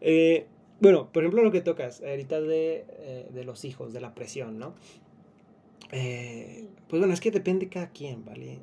[0.00, 0.46] eh,
[0.80, 4.58] bueno, por ejemplo, lo que tocas ahorita de, eh, de los hijos, de la presión,
[4.58, 4.74] ¿no?
[5.90, 8.58] Eh, pues bueno, es que depende cada quien, ¿vale?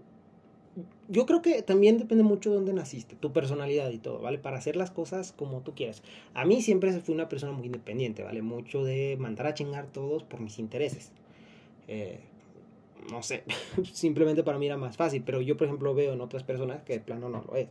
[1.08, 4.38] Yo creo que también depende mucho de dónde naciste, tu personalidad y todo, ¿vale?
[4.38, 6.02] Para hacer las cosas como tú quieras.
[6.34, 8.42] A mí siempre fui una persona muy independiente, ¿vale?
[8.42, 11.12] Mucho de mandar a chingar todos por mis intereses.
[11.88, 12.20] Eh,
[13.12, 13.44] no sé,
[13.94, 16.94] simplemente para mí era más fácil, pero yo, por ejemplo, veo en otras personas que
[16.94, 17.68] de plano no lo es.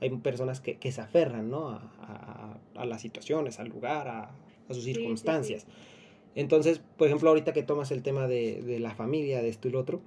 [0.00, 1.68] Hay personas que, que se aferran, ¿no?
[1.68, 4.22] A, a, a, las situaciones, al lugar, a,
[4.68, 5.62] a sus circunstancias.
[5.62, 5.92] Sí, sí, sí.
[6.34, 9.70] Entonces, por ejemplo, ahorita que tomas el tema de, de la familia, de esto y
[9.70, 10.00] lo otro,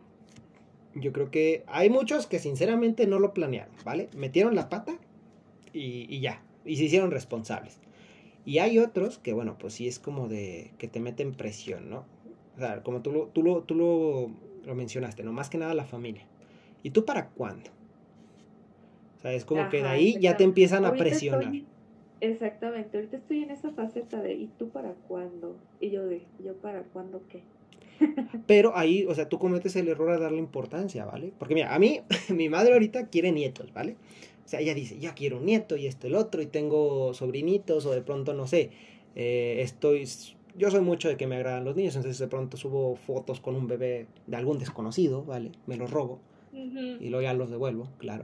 [0.95, 4.10] yo creo que hay muchos que sinceramente no lo planearon, ¿vale?
[4.15, 4.97] Metieron la pata
[5.73, 7.79] y, y, ya, y se hicieron responsables.
[8.45, 12.05] Y hay otros que, bueno, pues sí es como de que te meten presión, ¿no?
[12.55, 14.31] O sea, como tú lo, tú lo, tú lo,
[14.65, 15.34] lo mencionaste, ¿no?
[15.34, 16.25] Más que nada la familia.
[16.84, 17.71] ¿Y tú para cuándo?
[19.17, 21.43] O sea, es como Ajá, que de ahí ya te empiezan a presionar.
[21.43, 21.65] Estoy,
[22.21, 25.58] exactamente, ahorita estoy en esa faceta de ¿y tú para cuándo?
[25.79, 27.41] Y yo de ¿yo para cuándo qué?
[28.47, 31.31] Pero ahí, o sea, tú cometes el error de darle importancia, ¿vale?
[31.38, 33.95] Porque mira, a mí, mi madre ahorita quiere nietos, ¿vale?
[34.45, 37.86] O sea, ella dice, ya quiero un nieto y esto, el otro, y tengo sobrinitos,
[37.86, 38.69] o de pronto, no sé,
[39.15, 40.08] eh, estoy...
[40.58, 43.55] Yo soy mucho de que me agradan los niños, entonces de pronto subo fotos con
[43.55, 45.51] un bebé de algún desconocido, ¿vale?
[45.67, 46.21] Me los robo
[46.53, 46.97] uh -huh.
[47.01, 48.23] y luego ya los devuelvo, claro.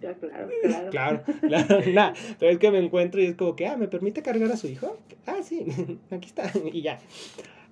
[0.00, 0.90] Ya, claro, claro.
[0.90, 2.14] Claro, claro, nada.
[2.38, 4.68] Pero es que me encuentro y es como que, ah, ¿me permite cargar a su
[4.68, 4.96] hijo?
[5.26, 5.66] Ah, sí,
[6.10, 6.98] aquí está, y ya.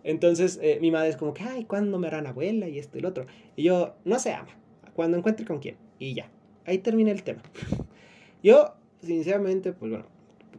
[0.05, 2.69] Entonces eh, mi madre es como que, ay, ¿cuándo me harán abuela?
[2.69, 3.27] Y esto y lo otro.
[3.57, 4.51] Y yo, no se ama,
[4.95, 5.77] cuando encuentre con quién.
[5.99, 6.31] Y ya,
[6.65, 7.43] ahí termina el tema.
[8.43, 10.07] Yo, sinceramente, pues bueno,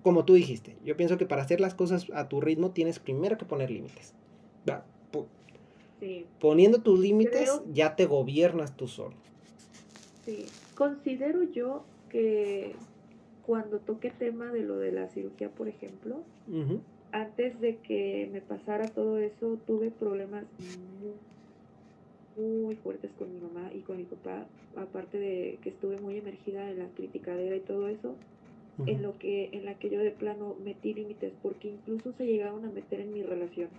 [0.03, 3.39] como tú dijiste, yo pienso que para hacer las cosas a tu ritmo tienes primero
[3.39, 4.13] que poner límites.
[5.99, 6.25] Sí.
[6.39, 7.63] Poniendo tus límites, Creo...
[7.73, 9.15] ya te gobiernas tú solo.
[10.25, 12.73] Sí, considero yo que
[13.45, 16.79] cuando toque tema de lo de la cirugía, por ejemplo, uh -huh
[17.11, 20.45] antes de que me pasara todo eso, tuve problemas
[22.37, 24.45] muy, muy, fuertes con mi mamá y con mi papá,
[24.75, 28.15] aparte de que estuve muy emergida en la criticadera y todo eso,
[28.77, 28.89] uh -huh.
[28.89, 32.65] en lo que en la que yo de plano metí límites porque incluso se llegaron
[32.65, 33.69] a meter en mi relación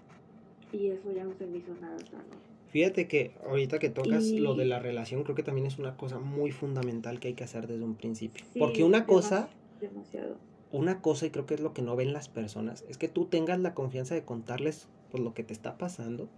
[0.72, 2.52] y eso ya no se me hizo nada sano.
[2.68, 4.38] Fíjate que ahorita que tocas y...
[4.38, 7.44] lo de la relación, creo que también es una cosa muy fundamental que hay que
[7.44, 8.44] hacer desde un principio.
[8.52, 10.36] Sí, porque una cosa demasiado
[10.72, 13.26] una cosa, y creo que es lo que no ven las personas, es que tú
[13.26, 16.28] tengas la confianza de contarles pues, lo que te está pasando.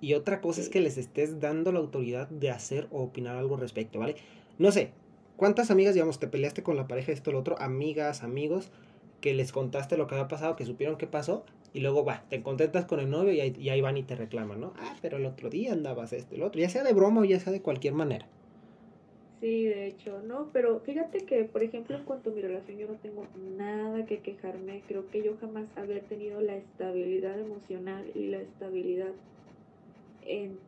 [0.00, 0.62] Y otra cosa sí.
[0.62, 4.16] es que les estés dando la autoridad de hacer o opinar algo al respecto, ¿vale?
[4.58, 4.90] No sé,
[5.36, 8.70] ¿cuántas amigas, digamos, te peleaste con la pareja, esto, lo otro, amigas, amigos,
[9.22, 12.42] que les contaste lo que había pasado, que supieron qué pasó, y luego, va, te
[12.42, 14.74] contentas con el novio y ahí, y ahí van y te reclaman, ¿no?
[14.78, 17.40] Ah, pero el otro día andabas esto, el otro, ya sea de broma o ya
[17.40, 18.28] sea de cualquier manera.
[19.40, 22.88] Sí, de hecho, no, pero fíjate que, por ejemplo, en cuanto a mi relación, yo
[22.88, 24.82] no tengo nada que quejarme.
[24.88, 29.12] Creo que yo jamás había tenido la estabilidad emocional y la estabilidad
[30.24, 30.58] en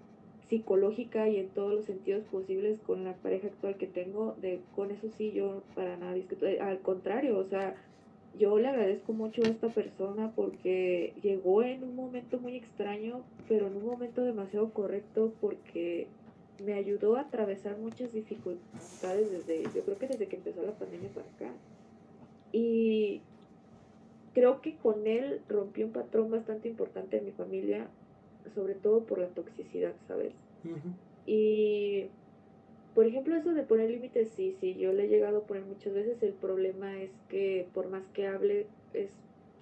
[0.49, 4.37] psicológica y en todos los sentidos posibles con la pareja actual que tengo.
[4.41, 6.47] De con eso sí, yo para nada discuto.
[6.61, 7.75] Al contrario, o sea,
[8.39, 13.67] yo le agradezco mucho a esta persona porque llegó en un momento muy extraño, pero
[13.67, 16.07] en un momento demasiado correcto porque
[16.65, 21.09] me ayudó a atravesar muchas dificultades desde, yo creo que desde que empezó la pandemia
[21.11, 21.53] para acá.
[22.53, 23.21] Y
[24.35, 27.89] creo que con él rompí un patrón bastante importante en mi familia,
[28.55, 30.33] sobre todo por la toxicidad, ¿sabes?
[30.65, 30.95] Uh -huh.
[31.27, 32.07] Y,
[32.95, 35.93] por ejemplo, eso de poner límites, sí, sí, yo le he llegado a poner muchas
[35.93, 36.23] veces.
[36.23, 39.11] El problema es que por más que hable, es,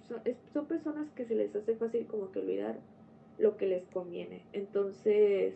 [0.07, 2.79] son, es, son personas que se les hace fácil como que olvidar
[3.37, 4.41] lo que les conviene.
[4.53, 5.55] Entonces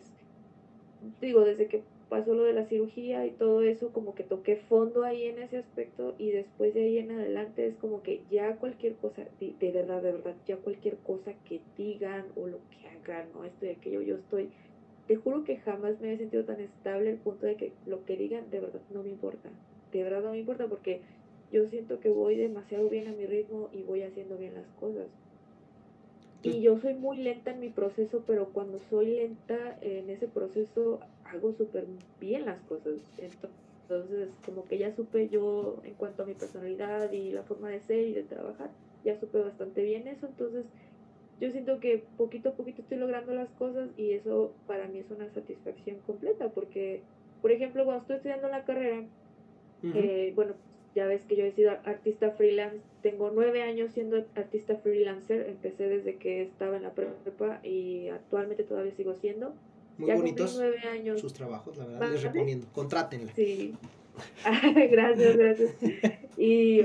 [1.20, 5.02] digo, desde que pasó lo de la cirugía y todo eso, como que toqué fondo
[5.04, 8.96] ahí en ese aspecto y después de ahí en adelante es como que ya cualquier
[8.96, 13.44] cosa, de, verdad, de verdad, ya cualquier cosa que digan o lo que hagan, ¿no?
[13.44, 14.50] Esto y aquello, yo estoy,
[15.06, 18.16] te juro que jamás me he sentido tan estable al punto de que lo que
[18.16, 19.48] digan de verdad no me importa,
[19.90, 21.00] de verdad no me importa porque
[21.50, 25.06] yo siento que voy demasiado bien a mi ritmo y voy haciendo bien las cosas.
[26.42, 31.00] Y yo soy muy lenta en mi proceso, pero cuando soy lenta en ese proceso
[31.24, 31.86] hago súper
[32.20, 32.94] bien las cosas.
[33.18, 37.80] Entonces, como que ya supe yo en cuanto a mi personalidad y la forma de
[37.80, 38.70] ser y de trabajar,
[39.04, 40.26] ya supe bastante bien eso.
[40.26, 40.66] Entonces,
[41.40, 45.10] yo siento que poquito a poquito estoy logrando las cosas y eso para mí es
[45.10, 47.02] una satisfacción completa, porque,
[47.40, 49.92] por ejemplo, cuando estoy estudiando la carrera, uh -huh.
[49.94, 50.54] eh, bueno,
[50.94, 55.88] ya ves que yo he sido artista freelance, tengo nueve años siendo artista freelancer, empecé
[55.88, 59.54] desde que estaba en la prepa y actualmente todavía sigo siendo.
[59.98, 61.20] Muy bonitos nueve años.
[61.20, 63.32] sus trabajos, la verdad, les recomiendo, contrátenla.
[63.34, 63.74] Sí,
[64.90, 65.74] gracias, gracias.
[66.36, 66.82] Y,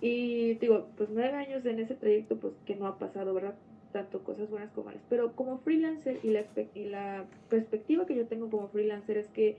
[0.00, 3.54] y digo, pues nueve años en ese trayecto, pues que no ha pasado, ¿verdad?
[3.92, 5.02] Tanto cosas buenas como malas.
[5.08, 9.56] Pero como freelancer y la, y la perspectiva que yo tengo como freelancer es que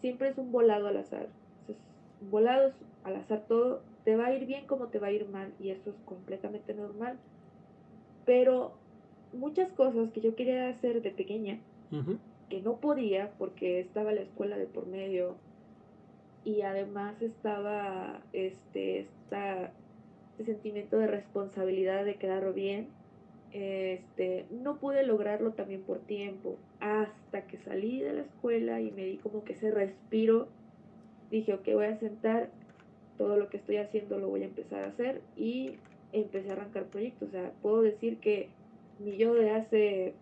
[0.00, 1.28] siempre es un volado al azar.
[2.20, 5.52] Volados al azar todo, te va a ir bien como te va a ir mal
[5.60, 7.18] y eso es completamente normal.
[8.24, 8.72] Pero
[9.32, 11.58] muchas cosas que yo quería hacer de pequeña,
[12.48, 15.36] que no podía porque estaba la escuela de por medio
[16.44, 19.72] y además estaba este, esta,
[20.32, 22.88] este sentimiento de responsabilidad de quedar bien,
[23.52, 26.56] este, no pude lograrlo también por tiempo.
[26.80, 30.48] Hasta que salí de la escuela y me di como que ese respiro,
[31.30, 32.50] dije, ok, voy a sentar,
[33.16, 35.74] todo lo que estoy haciendo lo voy a empezar a hacer y
[36.12, 37.28] empecé a arrancar proyectos.
[37.28, 38.48] O sea, puedo decir que
[38.98, 40.14] mi yo de hace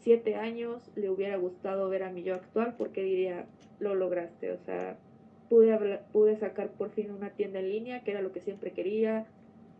[0.00, 3.46] siete años le hubiera gustado ver a mi yo actual porque diría,
[3.78, 4.52] lo lograste.
[4.52, 4.96] O sea,
[5.48, 9.26] pude, pude sacar por fin una tienda en línea, que era lo que siempre quería,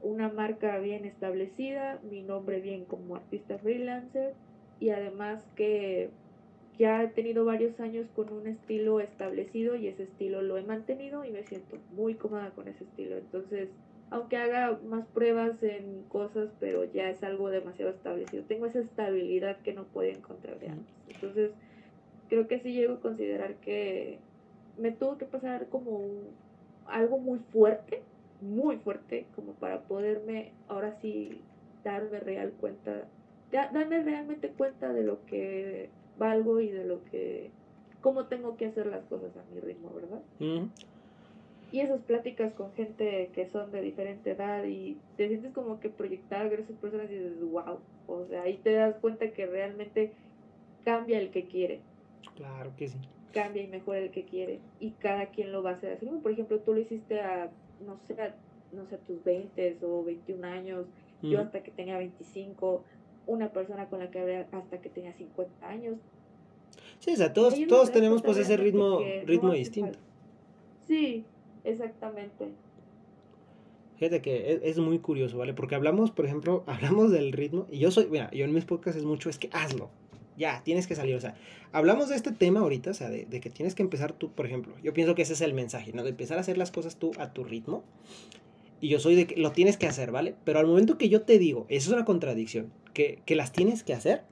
[0.02, 4.34] una marca bien establecida, mi nombre bien como artista freelancer
[4.78, 6.10] y además que
[6.80, 11.26] ya he tenido varios años con un estilo establecido y ese estilo lo he mantenido
[11.26, 13.18] y me siento muy cómoda con ese estilo.
[13.18, 13.68] Entonces,
[14.08, 18.44] aunque haga más pruebas en cosas, pero ya es algo demasiado establecido.
[18.44, 20.94] Tengo esa estabilidad que no puedo encontrar de antes.
[21.08, 21.50] Entonces,
[22.30, 24.18] creo que sí llego a considerar que
[24.78, 26.08] me tuvo que pasar como
[26.86, 28.00] algo muy fuerte
[28.40, 31.42] muy fuerte como para poderme ahora sí
[31.84, 33.04] darme real cuenta,
[33.52, 37.50] darme realmente cuenta de lo que valgo y de lo que,
[38.00, 40.20] cómo tengo que hacer las cosas a mi ritmo, ¿verdad?
[41.72, 45.88] Y esas pláticas con gente que son de diferente edad y te sientes como que
[45.88, 50.12] proyectar a esas personas y dices, wow, o sea, ahí te das cuenta que realmente
[50.84, 51.80] cambia el que quiere.
[52.36, 52.98] Claro que sí.
[53.32, 54.58] Cambia y mejora el que quiere.
[54.80, 56.06] Y cada quien lo va a hacer así.
[56.06, 57.50] Por ejemplo, tú lo hiciste a
[57.86, 58.16] no sé,
[58.72, 60.86] no sé, tus 20 o 21 años,
[61.22, 62.82] yo hasta que tenía 25,
[63.26, 65.96] una persona con la que hablé hasta que tenía 50 años.
[66.98, 69.98] Sí, o sea, todos, todos tenemos pues ese ritmo, ritmo distinto.
[70.86, 71.24] Sí,
[71.64, 72.48] exactamente.
[73.96, 75.52] Fíjate que es, es, muy curioso, ¿vale?
[75.52, 78.98] Porque hablamos, por ejemplo, hablamos del ritmo, y yo soy, mira, yo en mis podcasts
[78.98, 79.90] es mucho, es que hazlo,
[80.40, 81.14] ya, tienes que salir.
[81.14, 81.34] O sea,
[81.70, 84.74] hablamos de este tema ahorita, o sea, de, que tienes que empezar tú, por ejemplo,
[84.82, 86.02] yo pienso que ese es el mensaje, ¿no?
[86.02, 87.84] De empezar a hacer las cosas tú a tu ritmo.
[88.80, 90.34] Y yo soy de que lo tienes que hacer, ¿vale?
[90.44, 93.82] Pero al momento que yo te digo, eso es una contradicción, que, que las tienes
[93.82, 94.22] que hacer,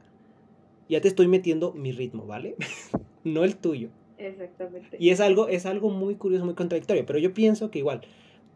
[0.89, 2.57] ya te estoy metiendo mi ritmo, ¿vale?
[3.25, 3.91] no el tuyo.
[4.19, 4.97] Exactamente.
[4.99, 8.03] Y es algo, es algo muy curioso, muy contradictorio, pero yo pienso que igual,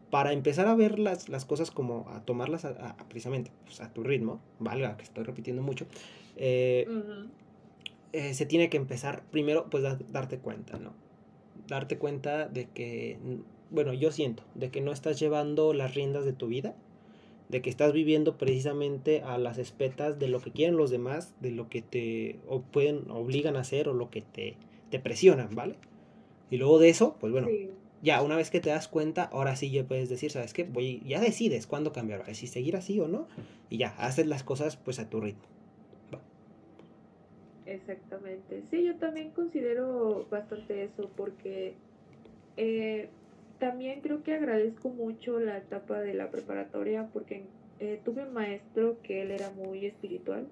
[0.09, 4.03] para empezar a ver las, las cosas como a tomarlas a, precisamente pues, a tu
[4.03, 5.85] ritmo, valga que estoy repitiendo mucho,
[6.35, 6.85] eh,
[8.11, 10.93] eh, se tiene que empezar primero, pues darte cuenta, ¿no?
[11.67, 13.17] Darte cuenta de que,
[13.71, 16.75] bueno, yo siento, de que no estás llevando las riendas de tu vida,
[17.53, 21.51] de que estás viviendo precisamente a las espetas de lo que quieren los demás, de
[21.51, 24.57] lo que te o pueden, obligan a hacer o lo que te,
[24.89, 25.75] te presionan, ¿vale?
[26.49, 27.47] Y luego de eso, pues bueno,
[28.01, 30.63] ya una vez que te das cuenta, ahora sí ya puedes decir, ¿sabes qué?
[30.63, 33.27] Voy, ya decides cuándo cambiar, si seguir así o no,
[33.69, 35.43] y ya, haces las cosas pues a tu ritmo.
[37.67, 38.63] Exactamente.
[38.71, 41.75] Sí, yo también considero bastante eso porque
[42.57, 43.09] eh,
[43.63, 47.43] también creo que agradezco mucho la etapa de la preparatoria porque
[47.79, 50.47] eh, tuve un maestro que él era muy espiritual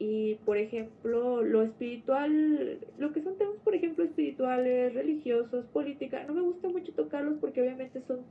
[0.00, 6.34] y por ejemplo lo espiritual, lo que son temas por ejemplo espirituales, religiosos, política, no
[6.34, 8.22] me gusta mucho tocarlos porque obviamente son,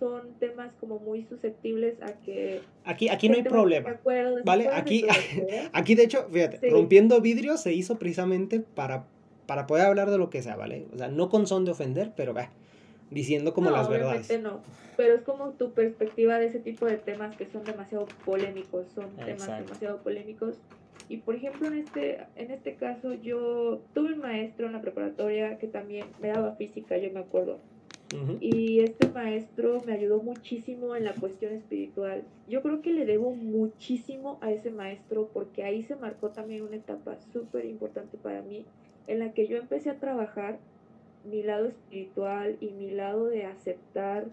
[0.00, 2.60] son temas como muy susceptibles a que...
[2.84, 4.00] Aquí, aquí no hay problema.
[4.44, 4.66] ¿Vale?
[4.66, 5.04] Aquí,
[5.72, 9.06] aquí de hecho, fíjate, rompiendo vidrio se hizo precisamente para,
[9.46, 10.86] para poder hablar de lo que sea, ¿vale?
[10.92, 12.50] O sea, no con son de ofender, pero va
[13.12, 14.40] diciendo como las verdades.
[14.40, 14.60] No,
[14.96, 19.14] pero es como tu perspectiva de ese tipo de temas que son demasiado polémicos, son
[19.16, 20.56] temas demasiado polémicos
[21.08, 25.58] y por ejemplo, en este, en este caso, yo tuve un maestro en la preparatoria
[25.58, 27.58] que también me daba física, yo me acuerdo.
[28.40, 32.24] Y este maestro me ayudó muchísimo en la cuestión espiritual.
[32.46, 36.76] Yo creo que le debo muchísimo a ese maestro porque ahí se marcó también una
[36.76, 38.66] etapa súper importante para mí
[39.06, 40.58] en la que yo empecé a trabajar
[41.24, 44.26] mi lado espiritual y mi lado de aceptar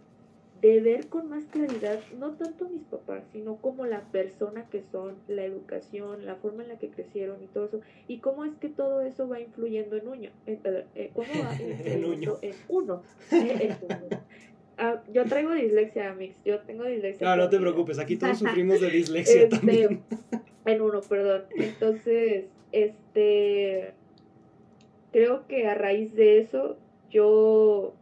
[0.61, 5.15] de ver con más claridad, no tanto mis papás, sino como la persona que son,
[5.29, 8.67] la educación, la forma en la que crecieron y todo eso, y cómo es que
[8.67, 13.01] todo eso va influyendo en uno, eh, cómo va influyendo en uno,
[14.81, 16.35] Ah, yo traigo dislexia, Mix.
[16.45, 17.27] Yo tengo dislexia.
[17.27, 20.03] No, no te preocupes, aquí todos sufrimos de dislexia Este, también.
[20.65, 21.43] En uno, perdón.
[21.57, 23.93] Entonces, este.
[25.11, 26.77] Creo que a raíz de eso,
[27.09, 27.93] yo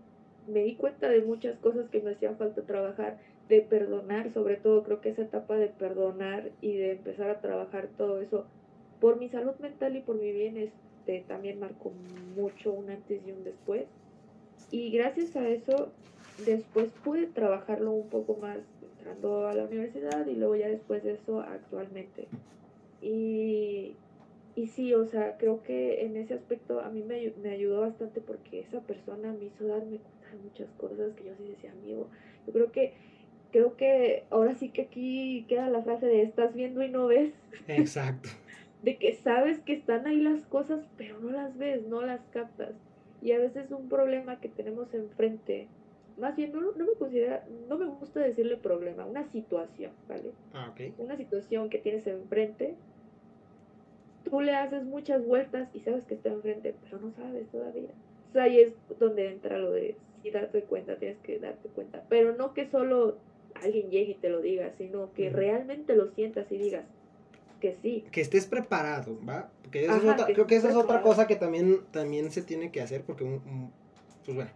[0.48, 3.18] me di cuenta de muchas cosas que me hacían falta trabajar,
[3.50, 7.88] de perdonar, sobre todo creo que esa etapa de perdonar y de empezar a trabajar
[7.98, 8.46] todo eso
[9.00, 11.92] por mi salud mental y por mi bien, este también marcó
[12.36, 13.86] mucho un antes y un después.
[14.72, 15.90] Y gracias a eso,
[16.46, 21.14] después pude trabajarlo un poco más entrando a la universidad y luego ya después de
[21.14, 22.28] eso actualmente.
[23.02, 23.96] Y,
[24.58, 28.22] y sí, o sea, creo que en ese aspecto a mí me, me ayudó bastante
[28.22, 32.10] porque esa persona me hizo darme cuenta de muchas cosas que yo sí decía, amigo,
[32.48, 32.94] yo creo que,
[33.52, 37.36] creo que ahora sí que aquí queda la frase de estás viendo y no ves,
[37.68, 38.30] Exacto.
[38.82, 42.74] de que sabes que están ahí las cosas, pero no las ves, no las captas.
[43.22, 45.68] Y a veces un problema que tenemos enfrente,
[46.18, 50.34] más bien no, no me considera, no me gusta decirle problema, una situación, ¿vale?
[50.52, 50.96] Ah, ok.
[50.98, 52.76] una situación que tienes enfrente,
[54.30, 57.90] tú le haces muchas vueltas y sabes que está enfrente, pero no sabes todavía.
[58.30, 62.04] O sea, ahí es donde entra lo de sí darte cuenta, tienes que darte cuenta.
[62.10, 63.18] Pero no que solo
[63.64, 66.86] alguien llegue y te lo diga, sino que realmente lo sientas y digas
[67.60, 68.06] que sí.
[68.12, 69.50] Que estés preparado, ¿va?
[69.64, 72.32] Porque eso es Ajá, otra- que creo que esa es otra cosa que también, también
[72.32, 73.72] se tiene que hacer porque, un- un-
[74.26, 74.52] pues bueno,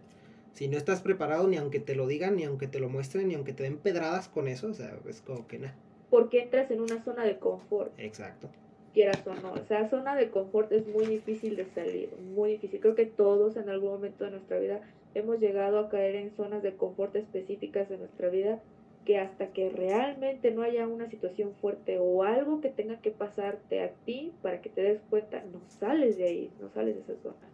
[0.52, 3.34] si no estás preparado ni aunque te lo digan, ni aunque te lo muestren, ni
[3.34, 5.74] aunque te den pedradas con eso, o sea, es como que nada.
[6.10, 8.48] Porque entras en una zona de confort, Exacto.
[8.92, 9.52] Quieras o no.
[9.52, 12.80] O sea, zona de confort es muy difícil de salir, muy difícil.
[12.80, 14.80] Creo que todos en algún momento de nuestra vida
[15.14, 18.60] hemos llegado a caer en zonas de confort específicas de nuestra vida
[19.04, 23.82] que hasta que realmente no haya una situación fuerte o algo que tenga que pasarte
[23.82, 27.22] a ti para que te des cuenta, no sales de ahí, no sales de esa
[27.22, 27.48] zona.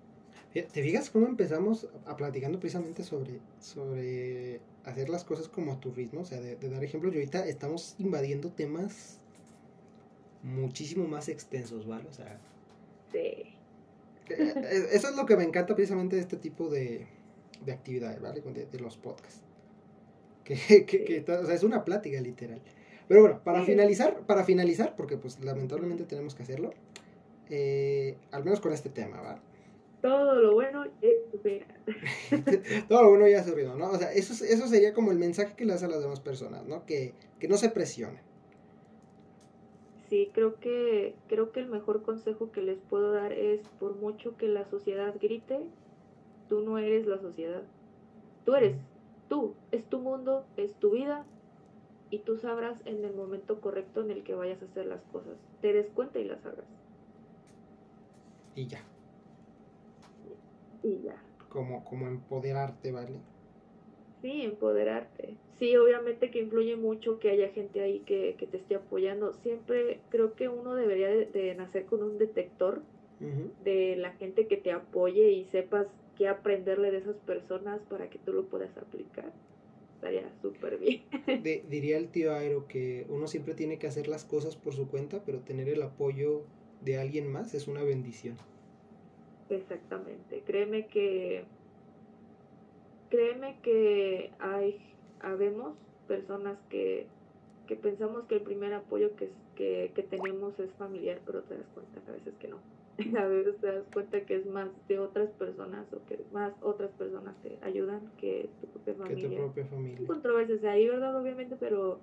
[0.53, 5.91] ¿Te fijas cómo empezamos a platicando precisamente sobre, sobre hacer las cosas como a tu
[5.91, 6.23] ritmo?
[6.23, 7.15] O sea, de, de dar ejemplos.
[7.15, 9.21] Y ahorita estamos invadiendo temas
[10.43, 12.09] muchísimo más extensos, ¿vale?
[12.09, 12.39] O sea,
[13.13, 13.55] Sí.
[14.27, 17.07] que- eh, eso es lo que me encanta precisamente de este tipo de,
[17.65, 18.41] de actividades, ¿vale?
[18.41, 19.43] De, de los podcasts.
[20.45, 20.55] Que,
[20.87, 22.61] que, que o sea, es una plática literal.
[23.09, 23.67] Pero bueno, para Sí.
[23.67, 26.71] finalizar, para finalizar, porque pues lamentablemente tenemos que hacerlo,
[27.49, 29.41] eh, al menos con este tema, ¿va?
[30.03, 31.19] Todo lo bueno es.
[32.89, 33.91] Todo lo bueno ya se olvidó, ¿no?
[33.91, 36.21] O sea, eso, es- eso sería como el mensaje que le das a las demás
[36.21, 36.85] personas, ¿no?
[36.87, 38.21] Que, que no se presionen.
[40.09, 44.37] Sí, creo que creo que el mejor consejo que les puedo dar es por mucho
[44.37, 45.71] que la sociedad grite,
[46.49, 47.63] tú no eres la sociedad.
[48.45, 48.79] Tú eres
[49.29, 51.27] tú, es tu mundo, es tu vida
[52.11, 55.39] y tú sabrás en el momento correcto en el que vayas a hacer las cosas.
[55.61, 56.67] Te des cuenta y las hagas.
[58.55, 58.91] Y ya,
[60.83, 61.25] Y ya.
[61.49, 63.25] como, como empoderarte, ¿vale?
[64.21, 65.43] Sí, empoderarte.
[65.53, 69.33] Sí, obviamente que influye mucho que haya gente ahí que, que te esté apoyando.
[69.33, 72.89] Siempre creo que uno debería de, de nacer con un detector
[73.59, 78.19] de la gente que te apoye y sepas qué aprenderle de esas personas para que
[78.21, 79.39] tú lo puedas aplicar.
[79.97, 81.09] Estaría súper bien.
[81.33, 84.89] De- diría el tío Aero que uno siempre tiene que hacer las cosas por su
[84.89, 88.39] cuenta, pero tener el apoyo de alguien más es una bendición.
[89.49, 90.45] Exactamente.
[90.45, 91.53] Créeme que
[93.09, 97.07] créeme que hay habemos personas que,
[97.67, 101.67] que pensamos que el primer apoyo que, que, que tenemos es familiar, pero te das
[101.75, 102.59] cuenta a veces que no.
[103.19, 106.91] A veces te das cuenta que es más de otras personas o que más otras
[106.93, 109.39] personas te ayudan que tu propia Que tu familia.
[109.39, 110.07] propia familia.
[110.07, 111.17] controversias ahí, ¿verdad?
[111.21, 112.01] Obviamente, pero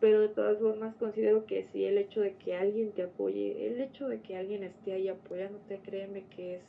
[0.00, 3.80] pero de todas formas considero que sí el hecho de que alguien te apoye, el
[3.80, 6.62] hecho de que alguien esté ahí apoyándote, créeme que es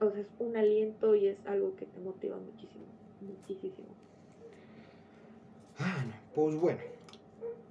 [0.00, 2.84] o sea, es un aliento y es algo que te motiva muchísimo,
[3.20, 3.88] muchísimo.
[5.78, 6.80] Ah, no, pues bueno.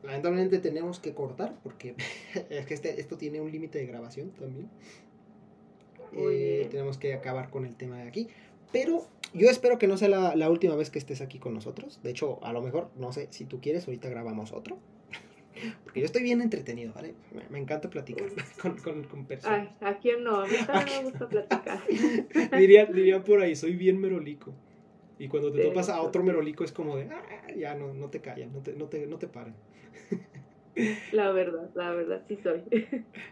[0.04, 1.96] Lamentablemente tenemos que cortar porque
[2.50, 4.70] es que este, esto tiene un límite de grabación también.
[6.14, 8.28] Eh, tenemos que acabar con el tema de aquí.
[8.72, 12.00] Pero yo espero que no sea la, la última vez que estés aquí con nosotros.
[12.04, 14.78] De hecho, a lo mejor, no sé, si tú quieres, ahorita grabamos otro.
[15.84, 17.16] Porque yo estoy bien entretenido, ¿vale?
[17.32, 18.28] Me, me encanta platicar
[18.62, 19.70] con, con, con personas.
[19.70, 20.36] Ay, ¿a quién no?
[20.42, 21.80] A mí también me gusta platicar.
[22.54, 24.56] Diría, diría por ahí, soy bien merolico.
[25.18, 28.10] Y cuando te Sí, topas a otro merolico es como de, "Ah, ya no, no
[28.10, 29.56] te callan, no te, no te, no te paran.
[31.12, 32.64] La verdad, la verdad, sí soy.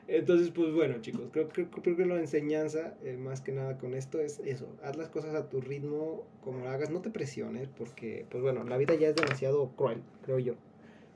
[0.08, 3.94] Entonces, pues bueno, chicos, creo, creo, creo que la enseñanza, eh, más que nada con
[3.94, 4.78] esto, es eso.
[4.84, 8.64] Haz las cosas a tu ritmo, como lo hagas, no te presiones, porque, pues bueno,
[8.64, 10.56] la vida ya es demasiado cruel, creo yo,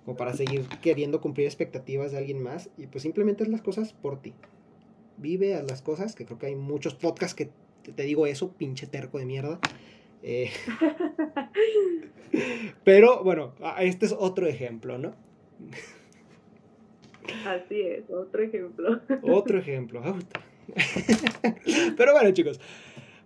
[0.09, 3.93] como para seguir queriendo cumplir expectativas de alguien más, y pues simplemente haz las cosas
[3.93, 4.33] por ti.
[5.17, 7.51] Vive, haz las cosas, que creo que hay muchos podcasts que
[7.83, 9.59] te, te digo eso, pinche terco de mierda,
[10.23, 10.49] Eh,
[12.83, 15.13] pero bueno, ah, este es otro ejemplo, ¿no?
[17.45, 19.01] Así es, otro ejemplo.
[19.21, 20.01] Otro ejemplo.
[21.97, 22.59] Pero bueno, chicos.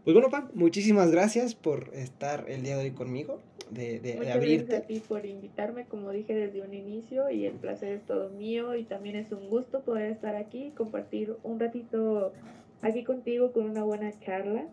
[0.04, 3.40] Pues bueno, Pam, muchísimas gracias por estar el día de hoy conmigo,
[3.72, 4.66] de, de, Muchas abrirte.
[4.66, 8.30] gracias a ti por invitarme, como dije desde un inicio, y el placer es todo
[8.30, 12.34] mío, y también es un gusto poder estar aquí, compartir un ratito
[12.82, 14.68] aquí contigo con una buena charla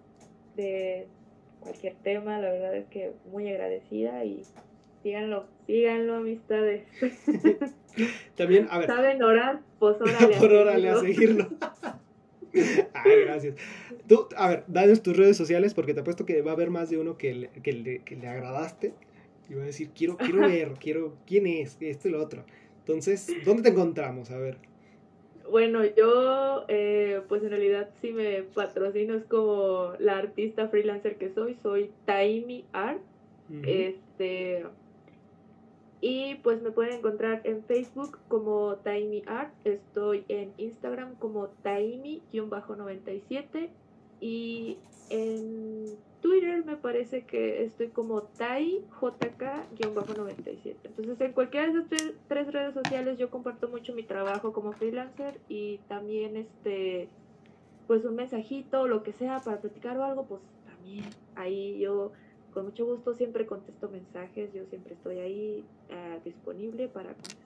[0.56, 1.06] de
[1.60, 4.42] cualquier tema, la verdad es que muy agradecida y
[5.02, 6.84] síganlo, síganlo amistades.
[8.36, 9.60] También, a ver, ¿Saben orar?
[9.78, 10.36] Pues órale.
[10.38, 11.48] por órale a seguirlo.
[12.54, 13.54] Ay, gracias.
[14.08, 16.90] Tú, a ver, danos tus redes sociales porque te apuesto que va a haber más
[16.90, 18.92] de uno que le, que le, que le agradaste
[19.48, 21.76] y va a decir, quiero, quiero ver, quiero, ¿quién es?
[21.80, 22.44] Esto y lo otro.
[22.80, 24.30] Entonces, ¿dónde te encontramos?
[24.30, 24.56] A ver.
[25.50, 31.32] Bueno, yo eh, pues en realidad si me patrocino es como la artista freelancer que
[31.34, 33.00] soy, soy Taimi Art,
[33.64, 34.64] este
[36.00, 43.68] y pues me pueden encontrar en Facebook como Taimi Art, estoy en Instagram como Taimi-97
[44.20, 44.78] y
[45.10, 45.84] en
[46.22, 50.76] Twitter me parece que estoy como TaiJK-97.
[50.84, 54.72] Entonces en cualquiera de esas tre- tres redes sociales yo comparto mucho mi trabajo como
[54.72, 57.08] freelancer y también este
[57.86, 62.12] pues un mensajito o lo que sea para platicar o algo, pues también ahí yo
[62.52, 67.40] con mucho gusto siempre contesto mensajes, yo siempre estoy ahí eh, disponible para contestarlos.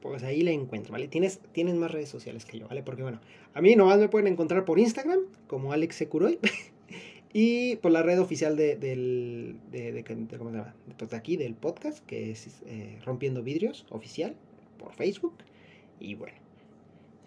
[0.00, 1.08] Pues ahí la encuentro, ¿vale?
[1.08, 2.82] Tienes, tienes más redes sociales que yo, ¿vale?
[2.82, 3.20] Porque bueno,
[3.54, 6.38] a mí nomás me pueden encontrar por Instagram como Alex Securoy
[7.32, 10.74] y por la red oficial de, del, de, de- de- ¿cómo se llama?
[10.96, 14.34] Pues de aquí, del podcast, que es eh, Rompiendo Vidrios oficial,
[14.78, 15.34] por Facebook.
[16.00, 16.36] Y bueno,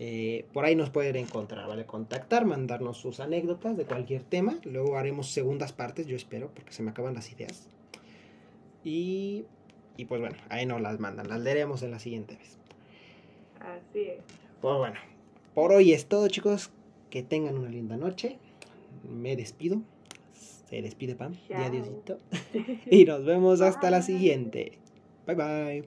[0.06, 1.86] eh, por ahí nos pueden encontrar, ¿vale?
[1.86, 4.60] Contactar, mandarnos sus anécdotas de cualquier tema.
[4.66, 7.70] Luego haremos segundas partes, yo espero, porque se me acaban las ideas.
[8.84, 9.46] Y,
[9.96, 12.58] y pues bueno, ahí nos las mandan, las leeremos en la siguiente vez.
[13.62, 14.18] Así es.
[14.60, 15.00] Pues bueno,
[15.54, 16.70] por hoy es todo, chicos.
[17.10, 18.40] Que tengan una linda noche.
[19.10, 19.84] Me despido.
[20.34, 21.36] Se despide Pam.
[21.48, 22.18] Y adiósito.
[22.92, 24.80] Y nos vemos hasta la siguiente.
[25.26, 25.86] Bye bye.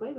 [0.00, 0.14] bye.